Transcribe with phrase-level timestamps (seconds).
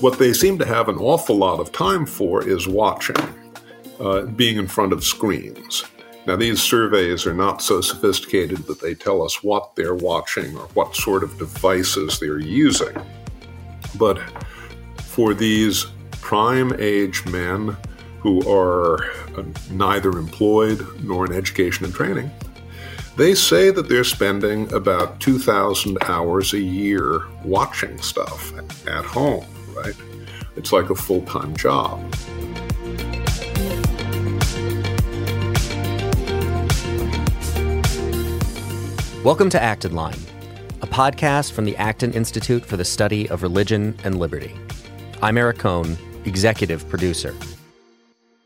[0.00, 3.16] What they seem to have an awful lot of time for is watching,
[3.98, 5.84] uh, being in front of screens.
[6.24, 10.66] Now, these surveys are not so sophisticated that they tell us what they're watching or
[10.74, 12.94] what sort of devices they're using.
[13.98, 14.20] But
[15.02, 15.86] for these
[16.20, 17.76] prime age men
[18.20, 22.30] who are uh, neither employed nor in education and training,
[23.16, 28.52] they say that they're spending about 2,000 hours a year watching stuff
[28.86, 29.44] at home,
[29.78, 29.94] right?
[30.56, 32.00] It's like a full time job.
[39.24, 40.18] Welcome to Acton Line,
[40.80, 44.54] a podcast from the Acton Institute for the Study of Religion and Liberty.
[45.22, 47.34] I'm Eric Kohn, executive producer.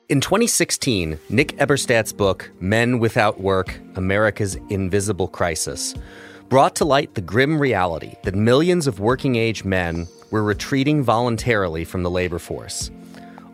[0.09, 5.95] In 2016, Nick Eberstadt's book, Men Without Work America's Invisible Crisis,
[6.53, 11.83] brought to light the grim reality that millions of working age men were retreating voluntarily
[11.83, 12.91] from the labor force.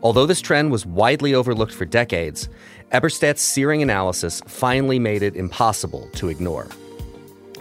[0.03, 2.49] Although this trend was widely overlooked for decades,
[2.91, 6.67] Eberstadt's searing analysis finally made it impossible to ignore.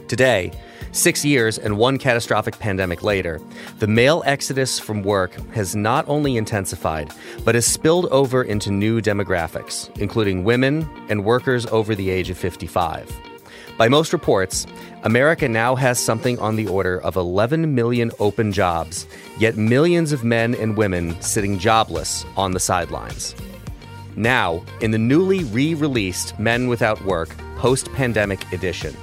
[0.08, 0.50] Today,
[0.90, 3.40] six years and one catastrophic pandemic later,
[3.78, 7.12] the male exodus from work has not only intensified,
[7.44, 12.36] but has spilled over into new demographics, including women and workers over the age of
[12.36, 13.27] 55.
[13.78, 14.66] By most reports,
[15.04, 19.06] America now has something on the order of 11 million open jobs,
[19.38, 23.36] yet millions of men and women sitting jobless on the sidelines.
[24.16, 28.96] Now, in the newly re released Men Without Work post pandemic edition,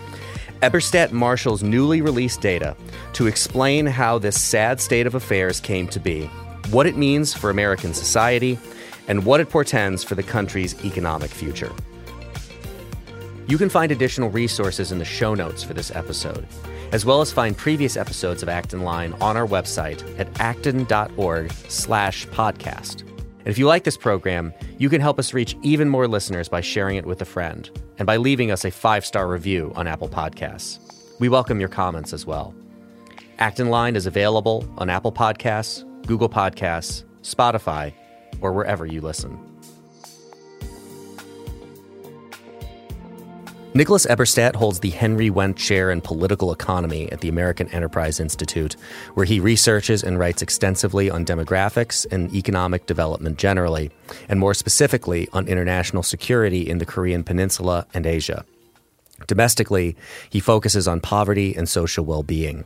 [0.62, 2.76] Eberstadt marshals newly released data
[3.14, 6.26] to explain how this sad state of affairs came to be,
[6.70, 8.60] what it means for American society,
[9.08, 11.72] and what it portends for the country's economic future.
[13.48, 16.48] You can find additional resources in the show notes for this episode,
[16.92, 22.26] as well as find previous episodes of Acton Line on our website at acton.org slash
[22.28, 23.02] podcast.
[23.02, 26.62] And if you like this program, you can help us reach even more listeners by
[26.62, 27.70] sharing it with a friend
[28.00, 30.80] and by leaving us a five star review on Apple Podcasts.
[31.20, 32.56] We welcome your comments as well.
[33.38, 37.94] Acton Line is available on Apple Podcasts, Google Podcasts, Spotify,
[38.42, 39.55] or wherever you listen.
[43.76, 48.78] Nicholas Eberstadt holds the Henry Wendt Chair in Political Economy at the American Enterprise Institute,
[49.16, 53.92] where he researches and writes extensively on demographics and economic development generally,
[54.30, 58.46] and more specifically on international security in the Korean Peninsula and Asia.
[59.28, 59.98] Domestically,
[60.30, 62.64] he focuses on poverty and social well being.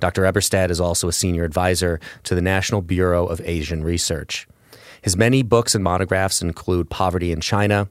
[0.00, 0.22] Dr.
[0.22, 4.48] Eberstadt is also a senior advisor to the National Bureau of Asian Research.
[5.02, 7.88] His many books and monographs include Poverty in China,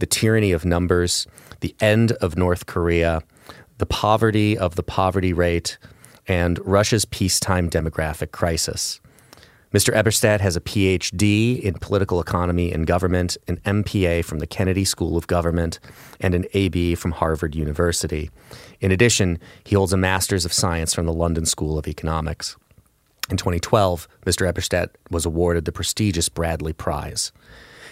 [0.00, 1.26] The Tyranny of Numbers,
[1.60, 3.22] the end of North Korea,
[3.78, 5.78] the poverty of the poverty rate,
[6.26, 9.00] and Russia's peacetime demographic crisis.
[9.72, 9.94] Mr.
[9.94, 15.16] Eberstadt has a PhD in political economy and government, an MPA from the Kennedy School
[15.16, 15.78] of Government,
[16.20, 18.30] and an AB from Harvard University.
[18.80, 22.56] In addition, he holds a Master's of Science from the London School of Economics.
[23.30, 24.52] In 2012, Mr.
[24.52, 27.30] Eberstadt was awarded the prestigious Bradley Prize.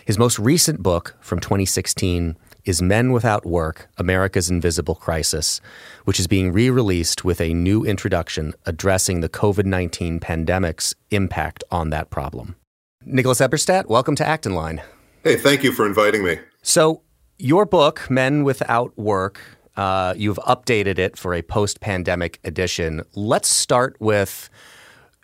[0.04, 2.36] His most recent book from 2016
[2.68, 5.58] is Men Without Work America's Invisible Crisis,
[6.04, 11.64] which is being re released with a new introduction addressing the COVID 19 pandemic's impact
[11.70, 12.56] on that problem.
[13.06, 14.82] Nicholas Eberstadt, welcome to Acton Line.
[15.24, 16.40] Hey, thank you for inviting me.
[16.60, 17.00] So,
[17.38, 19.40] your book, Men Without Work,
[19.74, 23.02] uh, you've updated it for a post pandemic edition.
[23.14, 24.50] Let's start with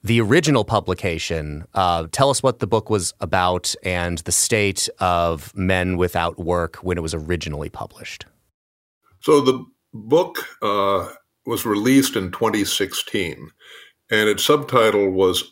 [0.05, 1.65] the original publication.
[1.73, 6.77] Uh, tell us what the book was about and the state of men without work
[6.77, 8.27] when it was originally published.
[9.21, 11.09] So the book uh,
[11.47, 13.51] was released in 2016,
[14.11, 15.51] and its subtitle was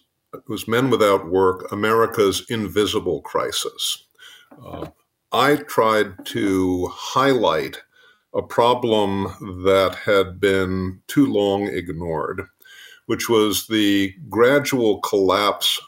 [0.48, 4.04] was Men Without Work: America's Invisible Crisis.
[4.64, 4.88] Uh,
[5.32, 7.82] I tried to highlight
[8.34, 9.24] a problem
[9.64, 12.48] that had been too long ignored
[13.12, 15.78] which was the gradual collapse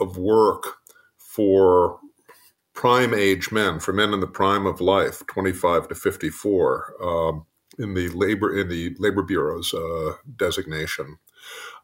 [0.00, 0.78] of work
[1.16, 2.00] for
[2.74, 7.46] prime age men, for men in the prime of life, 25 to 54, um,
[7.78, 11.18] in the labor in the labor bureau's uh, designation.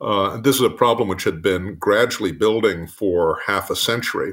[0.01, 4.33] Uh, this is a problem which had been gradually building for half a century.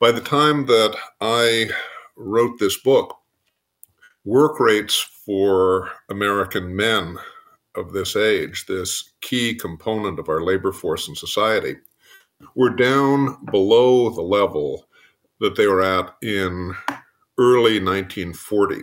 [0.00, 1.68] By the time that I
[2.16, 3.18] wrote this book,
[4.24, 7.18] work rates for American men
[7.74, 11.76] of this age, this key component of our labor force and society,
[12.54, 14.86] were down below the level
[15.40, 16.74] that they were at in
[17.38, 18.82] early 1940,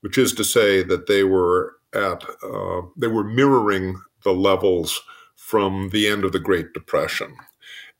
[0.00, 5.00] which is to say that they were at uh, they were mirroring the levels
[5.34, 7.34] from the end of the Great Depression.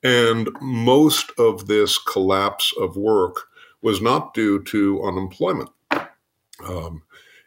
[0.02, 3.48] And most of this collapse of work
[3.82, 5.70] was not due to unemployment.
[6.66, 7.02] Um,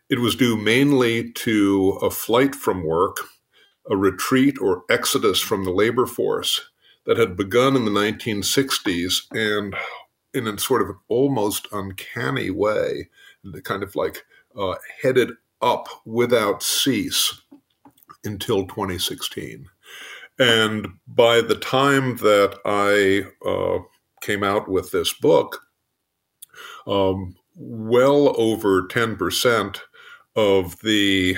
[0.09, 3.17] it was due mainly to a flight from work,
[3.89, 6.61] a retreat or exodus from the labor force
[7.05, 9.75] that had begun in the 1960s and
[10.33, 13.09] in a sort of an almost uncanny way,
[13.63, 14.25] kind of like
[14.57, 17.41] uh, headed up without cease
[18.23, 19.67] until 2016.
[20.39, 23.79] And by the time that I uh,
[24.21, 25.61] came out with this book,
[26.87, 29.79] um, well over 10%
[30.35, 31.37] of the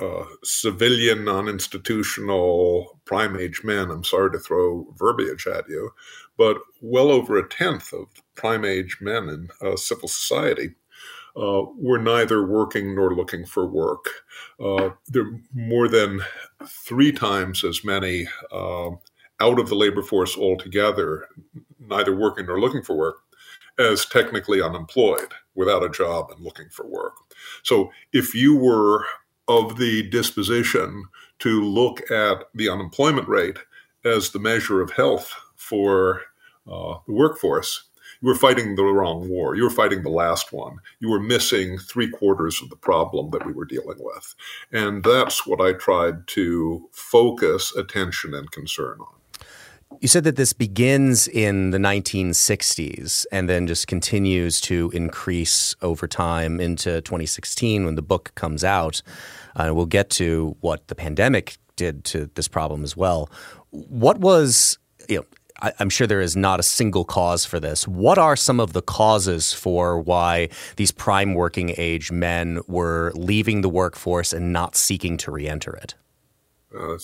[0.00, 5.90] uh, civilian, non institutional prime age men, I'm sorry to throw verbiage at you,
[6.36, 10.74] but well over a tenth of prime age men in uh, civil society
[11.36, 14.06] uh, were neither working nor looking for work.
[14.60, 16.20] Uh, there are more than
[16.66, 18.98] three times as many um,
[19.40, 21.26] out of the labor force altogether,
[21.78, 23.18] neither working nor looking for work,
[23.78, 27.14] as technically unemployed without a job and looking for work.
[27.62, 29.04] So if you were
[29.46, 31.04] of the disposition
[31.40, 33.58] to look at the unemployment rate
[34.04, 36.22] as the measure of health for
[36.70, 37.88] uh, the workforce,
[38.20, 39.54] you were fighting the wrong war.
[39.54, 40.78] You were fighting the last one.
[40.98, 44.34] You were missing three quarters of the problem that we were dealing with.
[44.72, 49.17] And that's what I tried to focus attention and concern on.
[50.00, 56.06] You said that this begins in the 1960s and then just continues to increase over
[56.06, 59.02] time into 2016 when the book comes out.
[59.56, 63.28] Uh, we'll get to what the pandemic did to this problem as well.
[63.70, 65.24] What was, you know,
[65.60, 67.88] I, am sure there is not a single cause for this.
[67.88, 73.62] What are some of the causes for why these prime working age men were leaving
[73.62, 75.94] the workforce and not seeking to reenter it?
[76.74, 76.98] Uh, a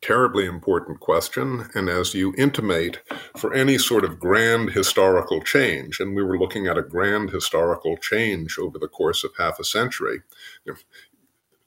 [0.00, 1.68] terribly important question.
[1.74, 3.00] And as you intimate,
[3.36, 7.96] for any sort of grand historical change, and we were looking at a grand historical
[7.96, 10.20] change over the course of half a century,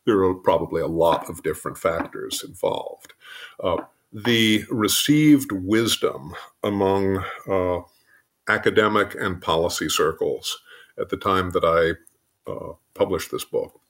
[0.06, 3.13] there are probably a lot of different factors involved.
[3.62, 3.78] Uh,
[4.13, 6.33] the received wisdom
[6.63, 7.80] among uh,
[8.48, 10.60] academic and policy circles
[11.00, 13.81] at the time that I uh, published this book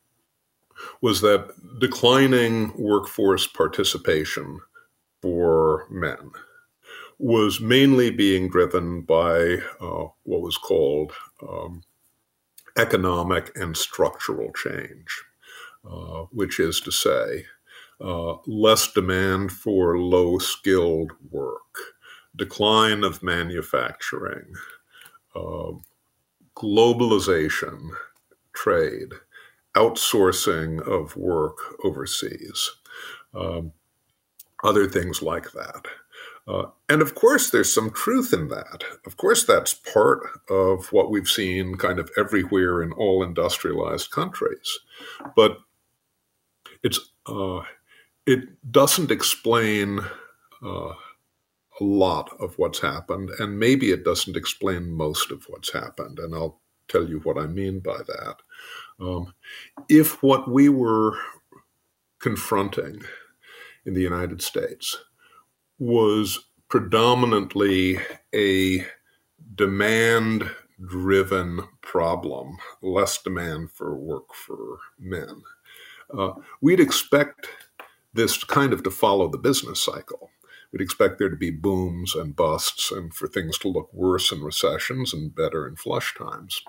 [1.02, 4.60] was that declining workforce participation
[5.22, 6.32] for men
[7.22, 11.12] was mainly being driven by uh, what was called
[11.48, 11.84] um,
[12.78, 15.24] economic and structural change,
[15.88, 17.46] uh, which is to say,
[18.00, 21.76] uh, less demand for low skilled work,
[22.36, 24.54] decline of manufacturing,
[25.36, 25.72] uh,
[26.56, 27.90] globalization,
[28.54, 29.12] trade,
[29.76, 32.72] outsourcing of work overseas,
[33.34, 33.72] um,
[34.64, 35.86] other things like that.
[36.48, 38.84] Uh, and of course, there's some truth in that.
[39.06, 44.80] Of course, that's part of what we've seen kind of everywhere in all industrialized countries.
[45.36, 45.60] But
[46.84, 47.62] it's uh,
[48.26, 50.00] it doesn't explain
[50.64, 50.94] uh,
[51.80, 56.20] a lot of what's happened, and maybe it doesn't explain most of what's happened.
[56.20, 58.36] And I'll tell you what I mean by that.
[59.02, 59.34] Um,
[59.90, 61.18] if what we were
[62.20, 63.02] confronting
[63.86, 64.98] in the United States
[65.80, 68.00] was predominantly
[68.34, 68.86] a
[69.56, 70.52] demand
[70.86, 75.42] driven problem, less demand for work for men,
[76.16, 77.48] uh, we'd expect
[78.14, 80.30] this kind of to follow the business cycle.
[80.72, 84.42] We'd expect there to be booms and busts and for things to look worse in
[84.42, 86.62] recessions and better in flush times.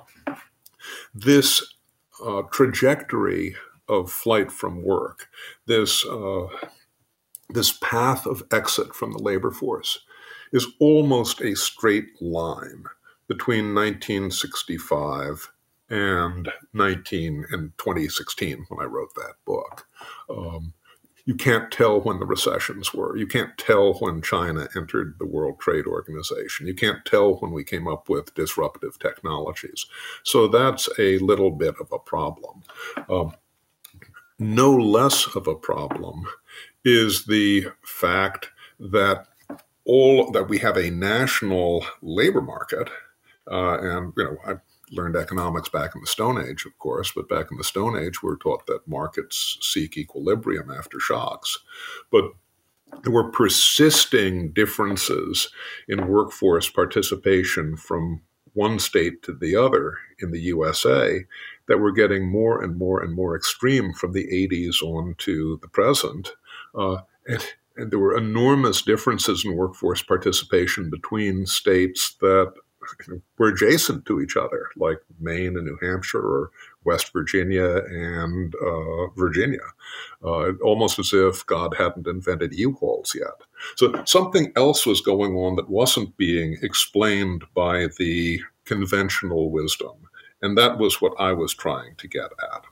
[1.14, 1.71] This
[2.24, 3.56] uh, trajectory
[3.88, 5.28] of flight from work,
[5.66, 6.46] this, uh,
[7.50, 9.98] this path of exit from the labor force,
[10.52, 12.84] is almost a straight line
[13.28, 15.50] between 1965
[15.90, 19.86] and 19 and 2016 when I wrote that book.
[20.30, 20.74] Um,
[21.24, 23.16] you can't tell when the recessions were.
[23.16, 26.66] You can't tell when China entered the World Trade Organization.
[26.66, 29.86] You can't tell when we came up with disruptive technologies.
[30.24, 32.62] So that's a little bit of a problem.
[33.08, 33.34] Um,
[34.38, 36.26] no less of a problem
[36.84, 38.50] is the fact
[38.80, 39.28] that
[39.84, 42.88] all that we have a national labor market,
[43.50, 44.54] uh, and you know, I
[44.92, 48.22] learned economics back in the Stone Age, of course, but back in the Stone Age,
[48.22, 51.58] we were taught that markets seek equilibrium after shocks.
[52.10, 52.24] But
[53.02, 55.48] there were persisting differences
[55.88, 58.20] in workforce participation from
[58.52, 61.24] one state to the other in the USA
[61.68, 65.68] that were getting more and more and more extreme from the 80s on to the
[65.68, 66.32] present.
[66.74, 67.42] Uh, and
[67.76, 72.52] and there were enormous differences in workforce participation between states that
[73.38, 76.50] were adjacent to each other, like Maine and New Hampshire, or
[76.84, 79.66] West Virginia and uh, Virginia,
[80.24, 83.46] uh, almost as if God hadn't invented U-Hauls yet.
[83.76, 90.08] So something else was going on that wasn't being explained by the conventional wisdom,
[90.40, 92.64] and that was what I was trying to get at.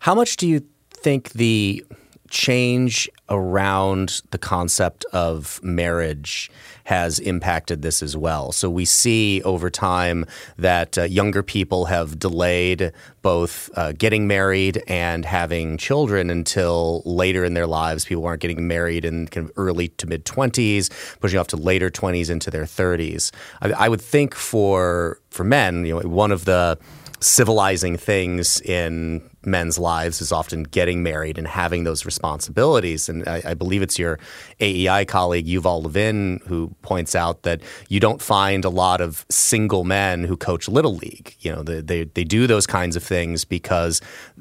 [0.00, 1.84] How much do you think the
[2.30, 6.50] change around the concept of marriage
[6.84, 8.52] has impacted this as well.
[8.52, 10.26] So we see over time
[10.58, 17.44] that uh, younger people have delayed both uh, getting married and having children until later
[17.44, 18.04] in their lives.
[18.04, 20.90] People aren't getting married in kind of early to mid 20s,
[21.20, 23.32] pushing off to later 20s into their 30s.
[23.62, 26.78] I, I would think for for men, you know, one of the
[27.20, 33.08] civilizing things in men's lives is often getting married and having those responsibilities.
[33.08, 34.18] And I, I, believe it's your
[34.60, 39.84] AEI colleague Yuval Levin who points out that you don't find a lot of single
[39.84, 41.34] men who coach little league.
[41.40, 44.00] You know, they they, they do those kinds of things because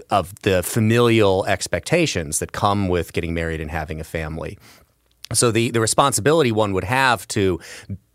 [0.09, 4.57] of the familial expectations that come with getting married and having a family.
[5.33, 7.59] So the, the responsibility one would have to,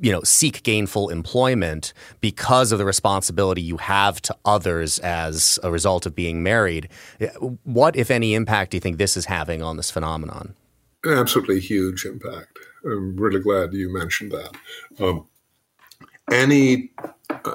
[0.01, 5.71] you know, seek gainful employment because of the responsibility you have to others as a
[5.71, 6.89] result of being married.
[7.65, 10.55] What, if any, impact do you think this is having on this phenomenon?
[11.07, 12.59] Absolutely huge impact.
[12.85, 14.57] I'm really glad you mentioned that.
[15.01, 15.27] Um,
[16.31, 16.91] any
[17.31, 17.55] uh,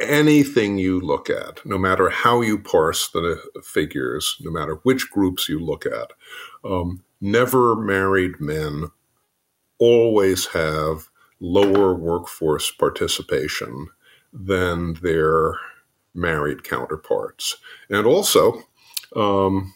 [0.00, 5.48] anything you look at, no matter how you parse the figures, no matter which groups
[5.48, 6.12] you look at,
[6.64, 8.90] um, never married men
[9.78, 11.08] always have
[11.40, 13.88] lower workforce participation
[14.32, 15.54] than their
[16.14, 17.56] married counterparts.
[17.88, 18.62] And also,
[19.16, 19.74] um,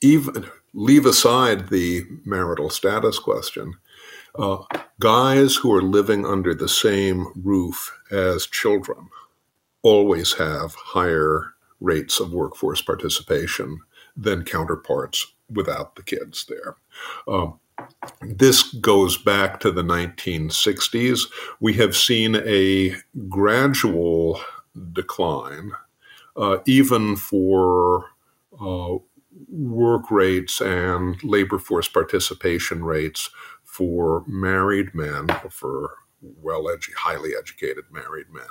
[0.00, 3.74] even leave aside the marital status question,
[4.38, 4.58] uh,
[5.00, 9.08] guys who are living under the same roof as children
[9.82, 13.80] always have higher rates of workforce participation
[14.16, 16.76] than counterparts without the kids there.
[17.26, 17.58] Um,
[18.22, 21.20] this goes back to the 1960s.
[21.60, 22.96] We have seen a
[23.28, 24.40] gradual
[24.92, 25.72] decline,
[26.36, 28.06] uh, even for
[28.60, 28.96] uh,
[29.48, 33.30] work rates and labor force participation rates
[33.62, 38.46] for married men, for well edu- highly educated married men,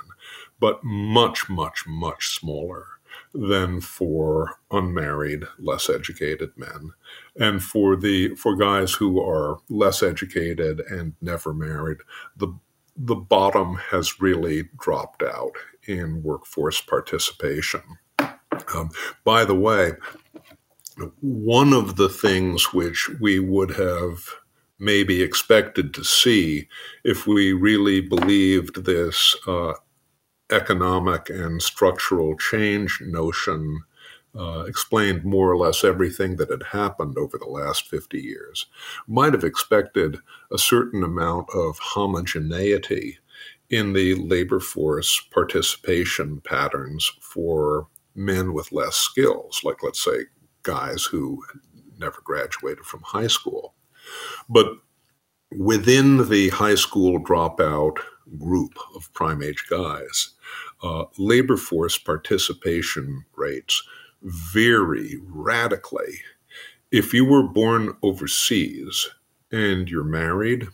[0.58, 2.97] but much, much, much smaller
[3.34, 6.92] than for unmarried, less educated men.
[7.36, 11.98] And for the for guys who are less educated and never married,
[12.36, 12.48] the
[12.96, 15.52] the bottom has really dropped out
[15.86, 17.82] in workforce participation.
[18.74, 18.90] Um,
[19.24, 19.92] by the way,
[21.20, 24.18] one of the things which we would have
[24.78, 26.68] maybe expected to see
[27.04, 29.74] if we really believed this uh,
[30.50, 33.82] economic and structural change notion
[34.38, 38.66] uh, explained more or less everything that had happened over the last 50 years.
[39.06, 40.18] Might have expected
[40.52, 43.18] a certain amount of homogeneity
[43.70, 50.24] in the labor force participation patterns for men with less skills, like, let's say,
[50.62, 51.42] guys who
[51.98, 53.74] never graduated from high school.
[54.48, 54.66] But
[55.56, 57.98] within the high school dropout
[58.38, 60.34] group of prime age guys,
[60.82, 63.82] uh, labor force participation rates
[64.22, 66.20] vary radically.
[66.90, 69.08] If you were born overseas
[69.52, 70.68] and you're married,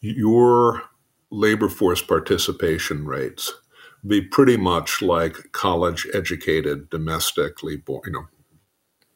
[0.00, 0.82] your
[1.30, 3.52] labor force participation rates
[4.06, 8.26] be pretty much like college educated domestically born, you know,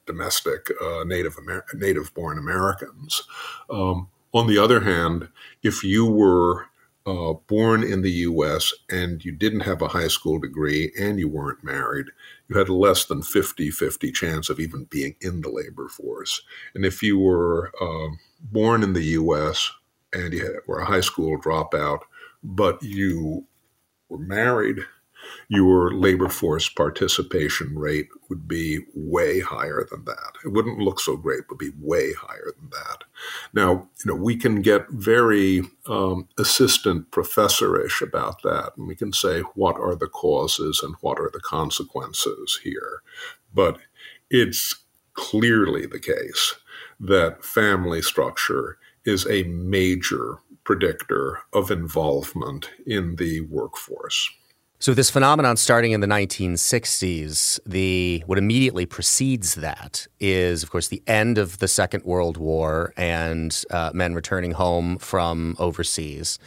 [0.06, 3.22] domestic uh, native Amer- native born Americans.
[3.68, 5.28] Um, on the other hand,
[5.62, 6.66] if you were
[7.06, 11.28] uh, born in the US and you didn't have a high school degree and you
[11.28, 12.06] weren't married,
[12.48, 16.42] you had a less than 50 50 chance of even being in the labor force.
[16.74, 19.70] And if you were uh, born in the US
[20.12, 22.00] and you were a high school dropout,
[22.42, 23.46] but you
[24.08, 24.80] were married,
[25.48, 30.32] your labor force participation rate would be way higher than that.
[30.44, 33.04] It wouldn't look so great, but be way higher than that.
[33.52, 39.12] Now, you know, we can get very um, assistant professorish about that, and we can
[39.12, 43.02] say what are the causes and what are the consequences here.
[43.52, 43.78] But
[44.30, 44.84] it's
[45.14, 46.54] clearly the case
[47.00, 54.30] that family structure is a major predictor of involvement in the workforce.
[54.82, 60.88] So this phenomenon starting in the 1960s, the what immediately precedes that is, of course,
[60.88, 66.38] the end of the Second World War and uh, men returning home from overseas,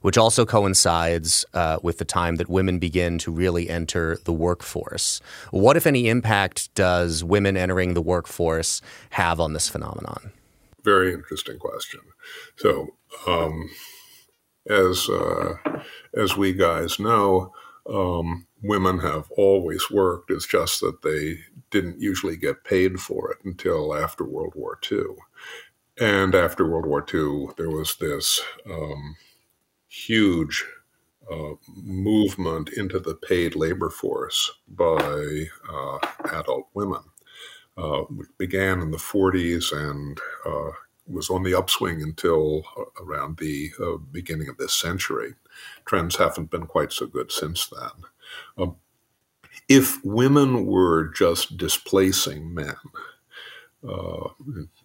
[0.00, 5.20] which also coincides uh, with the time that women begin to really enter the workforce.
[5.50, 8.80] What, if any, impact does women entering the workforce
[9.10, 10.32] have on this phenomenon?
[10.82, 12.00] Very interesting question.
[12.56, 12.94] So,
[13.26, 13.68] um,
[14.66, 15.56] as uh,
[16.14, 17.52] as we guys know
[17.88, 20.30] um, women have always worked.
[20.30, 21.38] It's just that they
[21.70, 25.04] didn't usually get paid for it until after World War II.
[26.00, 29.16] And after World War II, there was this um,
[29.88, 30.64] huge
[31.30, 35.98] uh, movement into the paid labor force by uh,
[36.32, 37.02] adult women.
[37.76, 38.02] Uh,
[38.36, 40.70] began in the 40s and uh,
[41.06, 45.34] was on the upswing until uh, around the uh, beginning of this century
[45.84, 48.04] trends haven't been quite so good since then.
[48.56, 48.76] Um,
[49.68, 52.76] if women were just displacing men,
[53.88, 54.28] uh,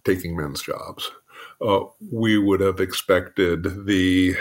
[0.03, 1.11] taking men's jobs,
[1.61, 1.81] uh,
[2.11, 4.35] we would have expected the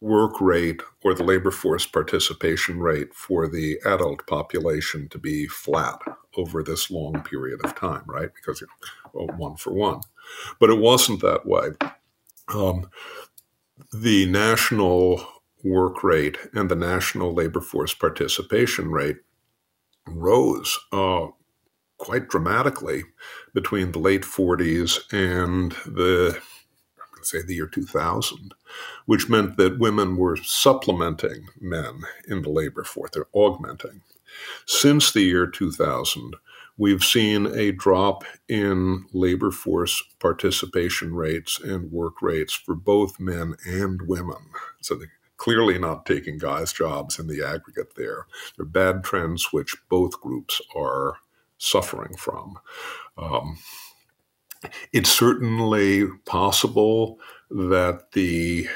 [0.00, 5.98] work rate or the labor force participation rate for the adult population to be flat
[6.36, 8.30] over this long period of time, right?
[8.34, 8.66] Because you
[9.14, 10.00] know, one for one.
[10.60, 11.70] But it wasn't that way.
[12.48, 12.90] Um,
[13.92, 15.26] the national
[15.66, 19.18] work rate and the national labor force participation rate
[20.06, 21.26] rose uh,
[21.98, 23.02] quite dramatically
[23.54, 26.40] between the late 40s and the
[27.26, 28.54] say the year 2000,
[29.06, 34.02] which meant that women were supplementing men in the labor force, they're augmenting.
[34.66, 36.36] Since the year 2000,
[36.78, 43.56] we've seen a drop in labor force participation rates and work rates for both men
[43.66, 44.50] and women.
[44.80, 48.26] So the clearly not taking guys' jobs in the aggregate there.
[48.56, 51.16] They're bad trends which both groups are
[51.58, 52.58] suffering from.
[53.18, 53.58] Um,
[54.92, 57.18] it's certainly possible
[57.50, 58.68] that the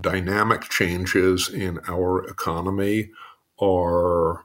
[0.00, 3.10] dynamic changes in our economy
[3.60, 4.44] are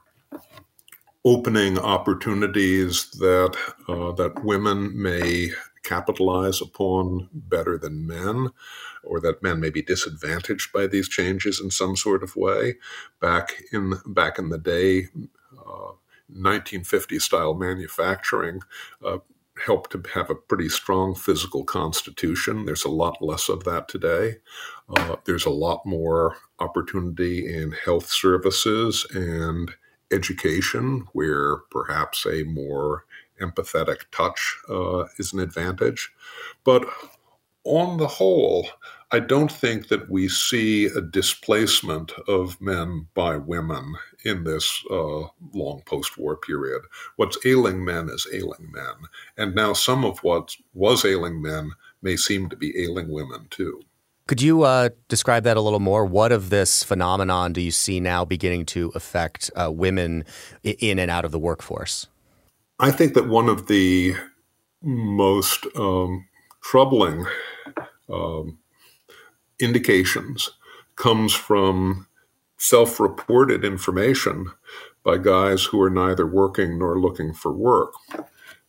[1.24, 3.56] opening opportunities that
[3.88, 5.50] uh, that women may
[5.84, 8.48] capitalize upon better than men
[9.04, 12.76] or that men may be disadvantaged by these changes in some sort of way.
[13.20, 15.08] Back in back in the day,
[15.58, 15.92] uh,
[16.28, 18.60] 1950 style manufacturing
[19.04, 19.18] uh,
[19.64, 22.64] helped to have a pretty strong physical constitution.
[22.64, 24.36] There's a lot less of that today.
[24.88, 29.70] Uh, there's a lot more opportunity in health services and
[30.10, 33.04] education, where perhaps a more
[33.40, 36.12] empathetic touch uh, is an advantage.
[36.64, 36.86] But
[37.64, 38.68] on the whole,
[39.10, 43.94] I don't think that we see a displacement of men by women
[44.24, 46.82] in this uh, long post war period.
[47.16, 48.94] What's ailing men is ailing men.
[49.36, 53.82] And now some of what was ailing men may seem to be ailing women too.
[54.26, 56.04] Could you uh, describe that a little more?
[56.04, 60.24] What of this phenomenon do you see now beginning to affect uh, women
[60.62, 62.06] in and out of the workforce?
[62.78, 64.14] I think that one of the
[64.80, 66.26] most um,
[66.62, 67.26] troubling
[68.08, 68.58] um,
[69.60, 70.50] indications
[70.96, 72.06] comes from
[72.58, 74.52] self reported information
[75.04, 77.92] by guys who are neither working nor looking for work.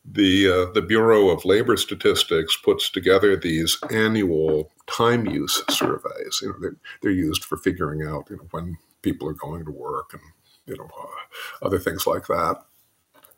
[0.05, 6.39] The, uh, the Bureau of Labor Statistics puts together these annual time use surveys.
[6.41, 9.71] You know, they're, they're used for figuring out you know, when people are going to
[9.71, 10.21] work and
[10.65, 12.57] you know uh, other things like that.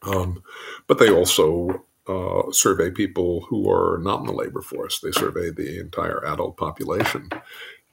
[0.04, 0.41] Um,
[0.88, 5.00] but they also uh, survey people who are not in the labor force.
[5.00, 7.30] They survey the entire adult population.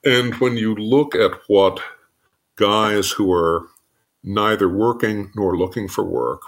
[0.04, 1.80] And when you look at what
[2.56, 3.68] guys who are
[4.22, 6.42] neither working nor looking for work,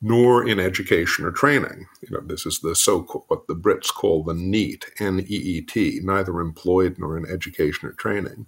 [0.00, 4.24] nor in education or training, you know, this is the so what the Brits call
[4.24, 8.46] the NEET, N-E-E-T, neither employed nor in education or training.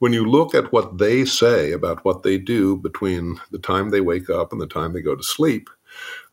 [0.00, 4.00] When you look at what they say about what they do between the time they
[4.00, 5.70] wake up and the time they go to sleep,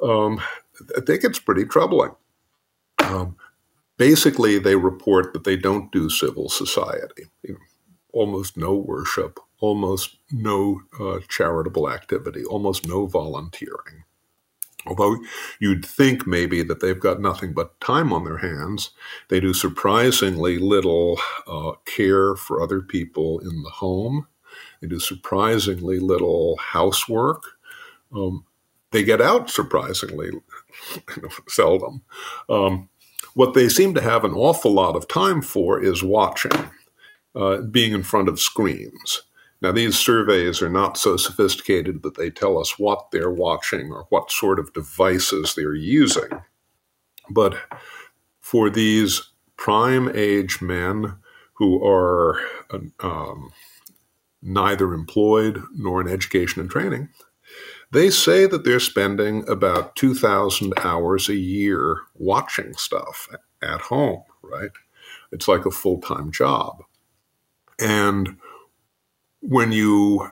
[0.01, 0.41] um,
[0.97, 2.11] I think it's pretty troubling.
[2.99, 3.37] Um,
[3.97, 7.59] basically, they report that they don't do civil society, you know,
[8.13, 14.03] almost no worship, almost no uh, charitable activity, almost no volunteering.
[14.85, 15.17] Although
[15.59, 18.91] you'd think maybe that they've got nothing but time on their hands,
[19.27, 24.27] they do surprisingly little uh, care for other people in the home.
[24.81, 27.43] They do surprisingly little housework.
[28.15, 28.45] Um,
[28.91, 30.31] they get out surprisingly
[31.47, 32.01] seldom.
[32.49, 32.89] Um,
[33.33, 36.51] what they seem to have an awful lot of time for is watching,
[37.35, 39.23] uh, being in front of screens.
[39.61, 44.05] Now, these surveys are not so sophisticated that they tell us what they're watching or
[44.09, 46.29] what sort of devices they're using.
[47.29, 47.57] But
[48.39, 49.21] for these
[49.57, 51.17] prime age men
[51.53, 52.39] who are
[53.01, 53.51] um,
[54.41, 57.09] neither employed nor in education and training,
[57.91, 63.27] they say that they're spending about 2,000 hours a year watching stuff
[63.61, 64.71] at home, right?
[65.31, 66.83] It's like a full time job.
[67.79, 68.37] And
[69.41, 70.29] when you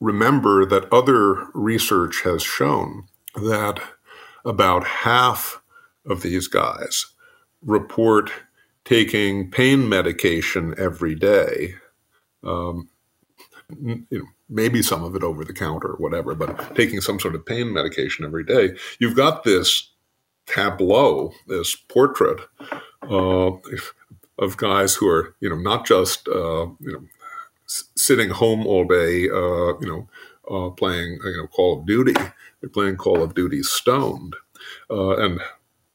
[0.00, 3.80] remember that other research has shown that
[4.44, 5.62] about half
[6.04, 7.06] of these guys
[7.62, 8.30] report
[8.84, 11.74] taking pain medication every day,
[12.44, 12.88] um,
[14.10, 17.34] you know, maybe some of it over the counter or whatever, but taking some sort
[17.34, 19.90] of pain medication every day, you've got this
[20.46, 22.40] tableau, this portrait
[23.10, 23.52] uh,
[24.38, 27.04] of guys who are, you know, not just, uh, you know,
[27.66, 30.08] sitting home all day, uh, you know,
[30.50, 32.14] uh, playing, you know, Call of Duty.
[32.60, 34.36] They're playing Call of Duty stoned.
[34.90, 35.40] Uh, and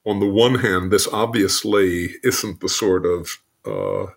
[0.06, 4.12] on the one hand, this obviously isn't the sort of uh,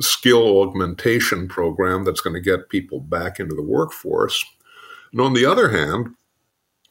[0.00, 4.44] skill augmentation program that's going to get people back into the workforce.
[5.12, 6.14] And on the other hand,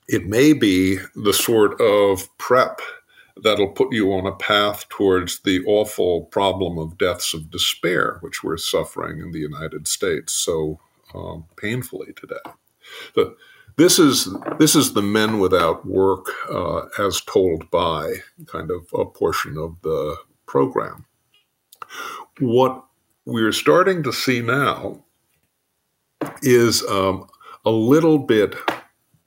[0.08, 2.82] it may be the sort of prep
[3.44, 8.44] that'll put you on a path towards the awful problem of deaths of despair, which
[8.44, 10.80] we're suffering in the United States so
[11.14, 13.36] um, painfully today.
[13.78, 18.16] This is this is the men without work uh, as told by
[18.48, 21.06] kind of a portion of the program.
[22.40, 22.84] What
[23.28, 25.04] we're starting to see now
[26.42, 27.28] is um,
[27.66, 28.56] a little bit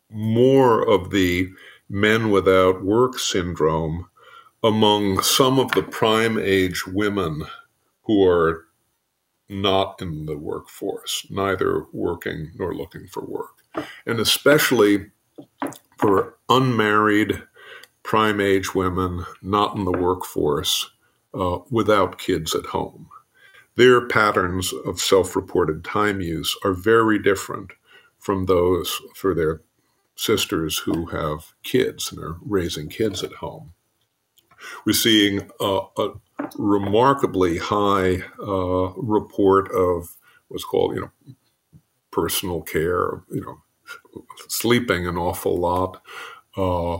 [0.08, 1.50] more of the
[1.90, 4.08] men without work syndrome
[4.64, 7.42] among some of the prime age women
[8.04, 8.64] who are
[9.50, 13.58] not in the workforce, neither working nor looking for work.
[14.06, 15.10] And especially
[15.98, 17.42] for unmarried
[18.02, 20.90] prime age women not in the workforce
[21.34, 23.10] uh, without kids at home.
[23.80, 27.70] Their patterns of self reported time use are very different
[28.18, 29.62] from those for their
[30.14, 33.72] sisters who have kids and are raising kids at home.
[34.84, 36.10] We're seeing a, a
[36.58, 40.14] remarkably high uh, report of
[40.48, 41.34] what's called, you know,
[42.10, 43.62] personal care, you know,
[44.46, 46.02] sleeping an awful lot,
[46.54, 46.96] uh,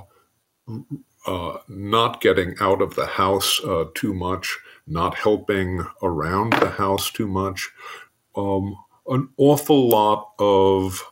[1.27, 4.59] uh, not getting out of the house uh, too much,
[4.91, 7.71] not helping around the house too much,
[8.37, 8.77] um,
[9.09, 11.03] an awful lot of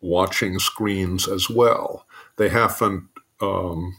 [0.00, 2.06] watching screens as well.
[2.36, 3.08] They haven't
[3.40, 3.96] um,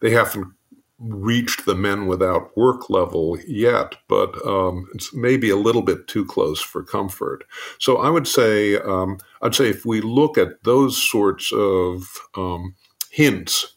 [0.00, 0.52] they haven't
[0.98, 6.24] reached the men without work level yet, but um, it's maybe a little bit too
[6.24, 7.44] close for comfort.
[7.78, 12.76] So I would say um, I'd say if we look at those sorts of um,
[13.10, 13.74] hints,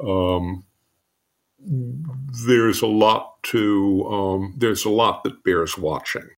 [0.00, 0.64] um,
[2.46, 6.28] there's a lot to um, there's a lot that bears watching.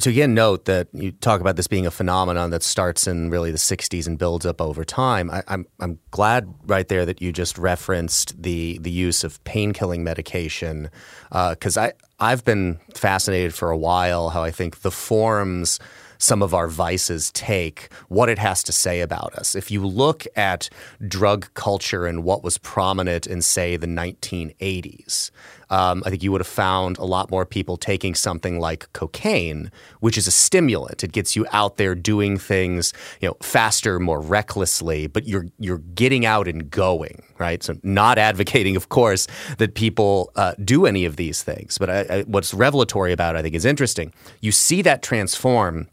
[0.00, 3.50] to again note that you talk about this being a phenomenon that starts in really
[3.50, 5.30] the 60s and builds up over time.
[5.30, 9.42] I, am I'm, I'm glad right there that you just referenced the the use of
[9.44, 10.90] pain killing medication
[11.30, 15.78] because uh, I I've been fascinated for a while how I think the forms
[16.18, 19.54] some of our vices take, what it has to say about us.
[19.54, 20.68] If you look at
[21.06, 25.30] drug culture and what was prominent in, say, the 1980s,
[25.70, 29.70] um, I think you would have found a lot more people taking something like cocaine,
[30.00, 31.02] which is a stimulant.
[31.02, 35.78] It gets you out there doing things, you know, faster, more recklessly, but you're you're
[35.78, 37.62] getting out and going, right?
[37.62, 39.26] So, not advocating, of course,
[39.58, 43.38] that people uh, do any of these things, but I, I, what's revelatory about it,
[43.38, 44.12] I think, is interesting.
[44.40, 45.88] You see that transform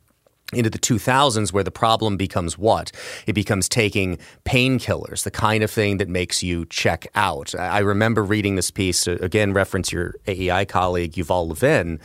[0.53, 2.91] into the 2000s where the problem becomes what?
[3.27, 7.55] It becomes taking painkillers, the kind of thing that makes you check out.
[7.55, 11.99] I remember reading this piece, uh, again, reference your AEI colleague, Yuval Levin,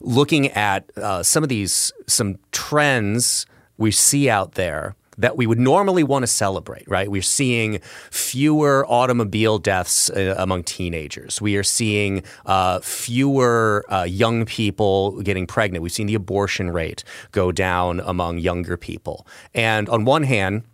[0.00, 3.46] looking at uh, some of these, some trends
[3.78, 7.10] we see out there that we would normally want to celebrate, right?
[7.10, 11.40] We're seeing fewer automobile deaths uh, among teenagers.
[11.40, 15.82] We are seeing uh, fewer uh, young people getting pregnant.
[15.82, 19.26] We've seen the abortion rate go down among younger people.
[19.54, 20.64] And on one hand,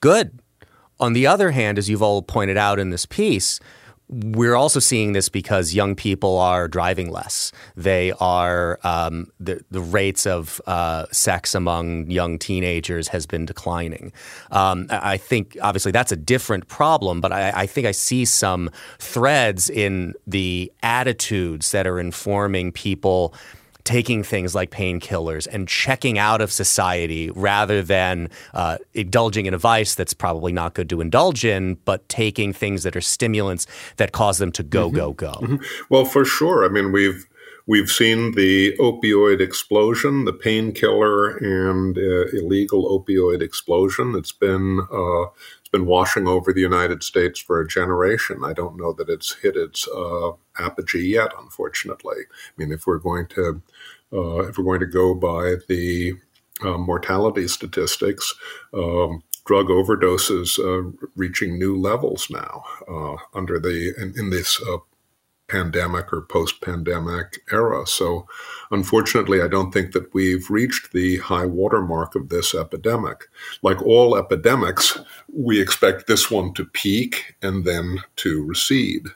[0.00, 0.38] good.
[1.00, 3.60] On the other hand, as Yuval pointed out in this piece,
[4.08, 7.52] we're also seeing this because young people are driving less.
[7.74, 14.12] They are um, the the rates of uh, sex among young teenagers has been declining.
[14.50, 18.70] Um, I think obviously that's a different problem, but I, I, think I see some
[18.98, 23.34] threads in the attitudes that are informing people
[23.84, 29.58] taking things like painkillers and checking out of society rather than uh, indulging in a
[29.58, 33.66] vice that's probably not good to indulge in, but taking things that are stimulants
[33.96, 34.96] that cause them to go, mm-hmm.
[34.96, 35.32] go, go.
[35.32, 35.56] Mm-hmm.
[35.90, 36.64] Well, for sure.
[36.64, 37.26] I mean, we've
[37.66, 44.14] We've seen the opioid explosion, the painkiller and uh, illegal opioid explosion.
[44.16, 45.22] It's been uh,
[45.60, 48.44] it's been washing over the United States for a generation.
[48.44, 52.24] I don't know that it's hit its uh, apogee yet, unfortunately.
[52.28, 53.62] I mean, if we're going to
[54.14, 56.14] uh, if we're going to go by the
[56.62, 58.34] uh, mortality statistics,
[58.72, 64.78] um, drug overdoses uh, reaching new levels now uh, under the in, in this uh,
[65.48, 67.86] pandemic or post pandemic era.
[67.86, 68.26] So,
[68.70, 73.24] unfortunately, I don't think that we've reached the high watermark of this epidemic.
[73.62, 74.98] Like all epidemics,
[75.32, 79.06] we expect this one to peak and then to recede.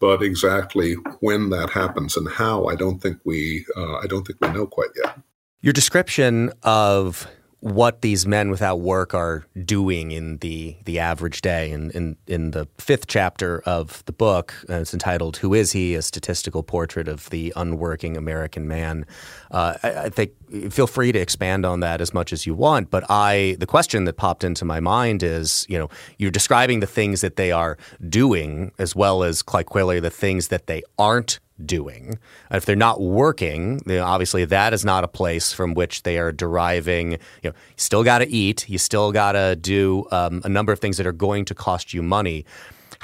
[0.00, 4.40] But exactly when that happens and how, I don't think we, uh, I don't think
[4.40, 5.18] we know quite yet.
[5.60, 7.26] Your description of
[7.64, 11.70] what these men without work are doing in the the average day.
[11.70, 15.94] And in, in, the fifth chapter of the book, uh, it's entitled "Who Is He?"
[15.94, 19.06] A statistical portrait of the unworking American man.
[19.50, 20.32] Uh, I, I, think
[20.70, 22.90] feel free to expand on that as much as you want.
[22.90, 26.86] But I, the question that popped into my mind is, you know, you're describing the
[26.86, 31.40] things that they are doing as well as quite clearly the things that they aren't
[31.64, 32.18] doing.
[32.50, 37.12] If they're not working, obviously that is not a place from which they are deriving.
[37.12, 38.68] You know, you still got to eat.
[38.68, 41.94] You still got to do um, a number of things that are going to cost
[41.94, 42.44] you money.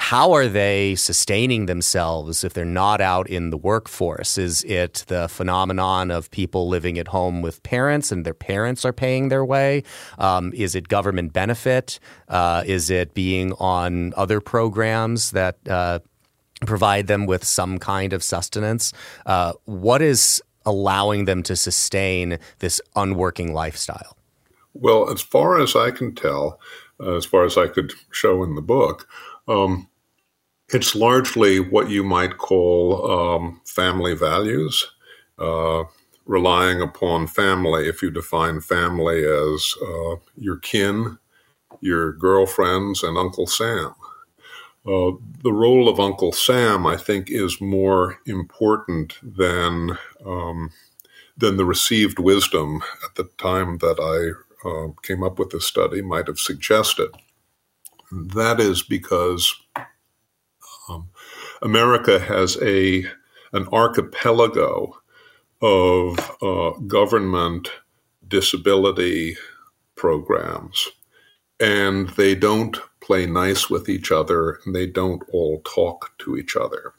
[0.01, 4.35] How are they sustaining themselves if they're not out in the workforce?
[4.37, 8.93] Is it the phenomenon of people living at home with parents and their parents are
[8.93, 9.83] paying their way?
[10.17, 11.99] Um, is it government benefit?
[12.27, 15.99] Uh, is it being on other programs that uh,
[16.65, 18.93] provide them with some kind of sustenance.
[19.25, 24.15] Uh, what is allowing them to sustain this unworking lifestyle?
[24.73, 26.59] Well, as far as I can tell,
[26.99, 29.07] uh, as far as I could show in the book,
[29.47, 29.87] um,
[30.69, 34.89] it's largely what you might call um, family values,
[35.37, 35.83] uh,
[36.25, 37.89] relying upon family.
[37.89, 41.17] If you define family as uh, your kin,
[41.81, 43.93] your girlfriends, and Uncle Sam.
[44.85, 45.11] Uh,
[45.43, 50.71] the role of Uncle Sam, I think, is more important than um,
[51.37, 56.01] than the received wisdom at the time that I uh, came up with this study
[56.01, 57.09] might have suggested.
[58.11, 59.53] That is because
[60.89, 61.09] um,
[61.61, 63.05] America has a
[63.53, 64.97] an archipelago
[65.61, 67.69] of uh, government
[68.27, 69.37] disability
[69.95, 70.89] programs,
[71.59, 72.79] and they don't
[73.11, 76.93] play nice with each other and they don't all talk to each other.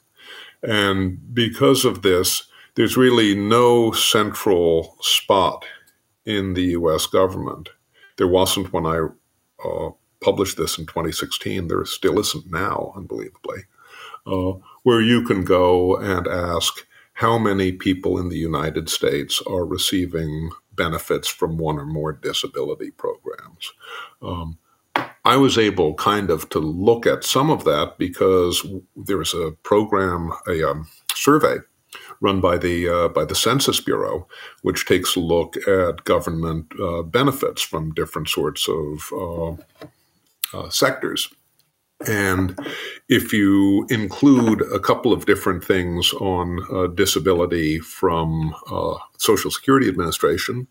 [0.61, 2.43] And because of this,
[2.75, 5.65] there's really no central spot
[6.23, 7.69] in the US government.
[8.17, 9.07] There wasn't when I
[9.65, 9.89] uh,
[10.21, 11.67] published this in 2016.
[11.67, 13.63] There still isn't now, unbelievably,
[14.27, 19.65] uh, where you can go and ask how many people in the United States are
[19.65, 23.73] receiving benefits from one or more disability programs.
[24.21, 24.59] Um,
[25.25, 29.51] I was able kind of to look at some of that because there was a
[29.63, 31.57] program, a um, survey
[32.19, 34.27] run by the uh, by the Census Bureau,
[34.63, 39.51] which takes a look at government uh, benefits from different sorts of uh,
[40.57, 41.29] uh sectors.
[42.07, 42.57] And
[43.07, 49.87] if you include a couple of different things on uh, disability from uh, Social Security
[49.87, 50.67] Administration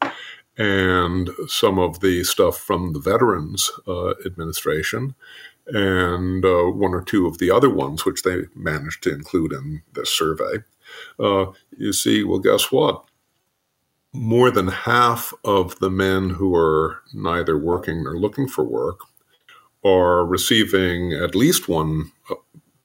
[0.58, 5.14] and some of the stuff from the Veterans uh, Administration,
[5.66, 9.82] and uh, one or two of the other ones, which they managed to include in
[9.94, 10.58] this survey.
[11.18, 13.04] Uh, you see, well, guess what?
[14.12, 19.00] More than half of the men who are neither working nor looking for work
[19.84, 22.34] are receiving at least one uh,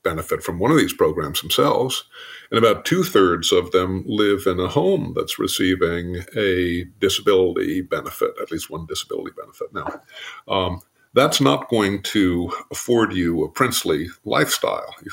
[0.08, 2.06] benefit from one of these programs themselves.
[2.50, 8.32] And about two thirds of them live in a home that's receiving a disability benefit,
[8.42, 9.68] at least one disability benefit.
[9.74, 9.88] Now,
[10.48, 10.82] um,
[11.14, 14.94] that's not going to afford you a princely lifestyle.
[15.04, 15.12] You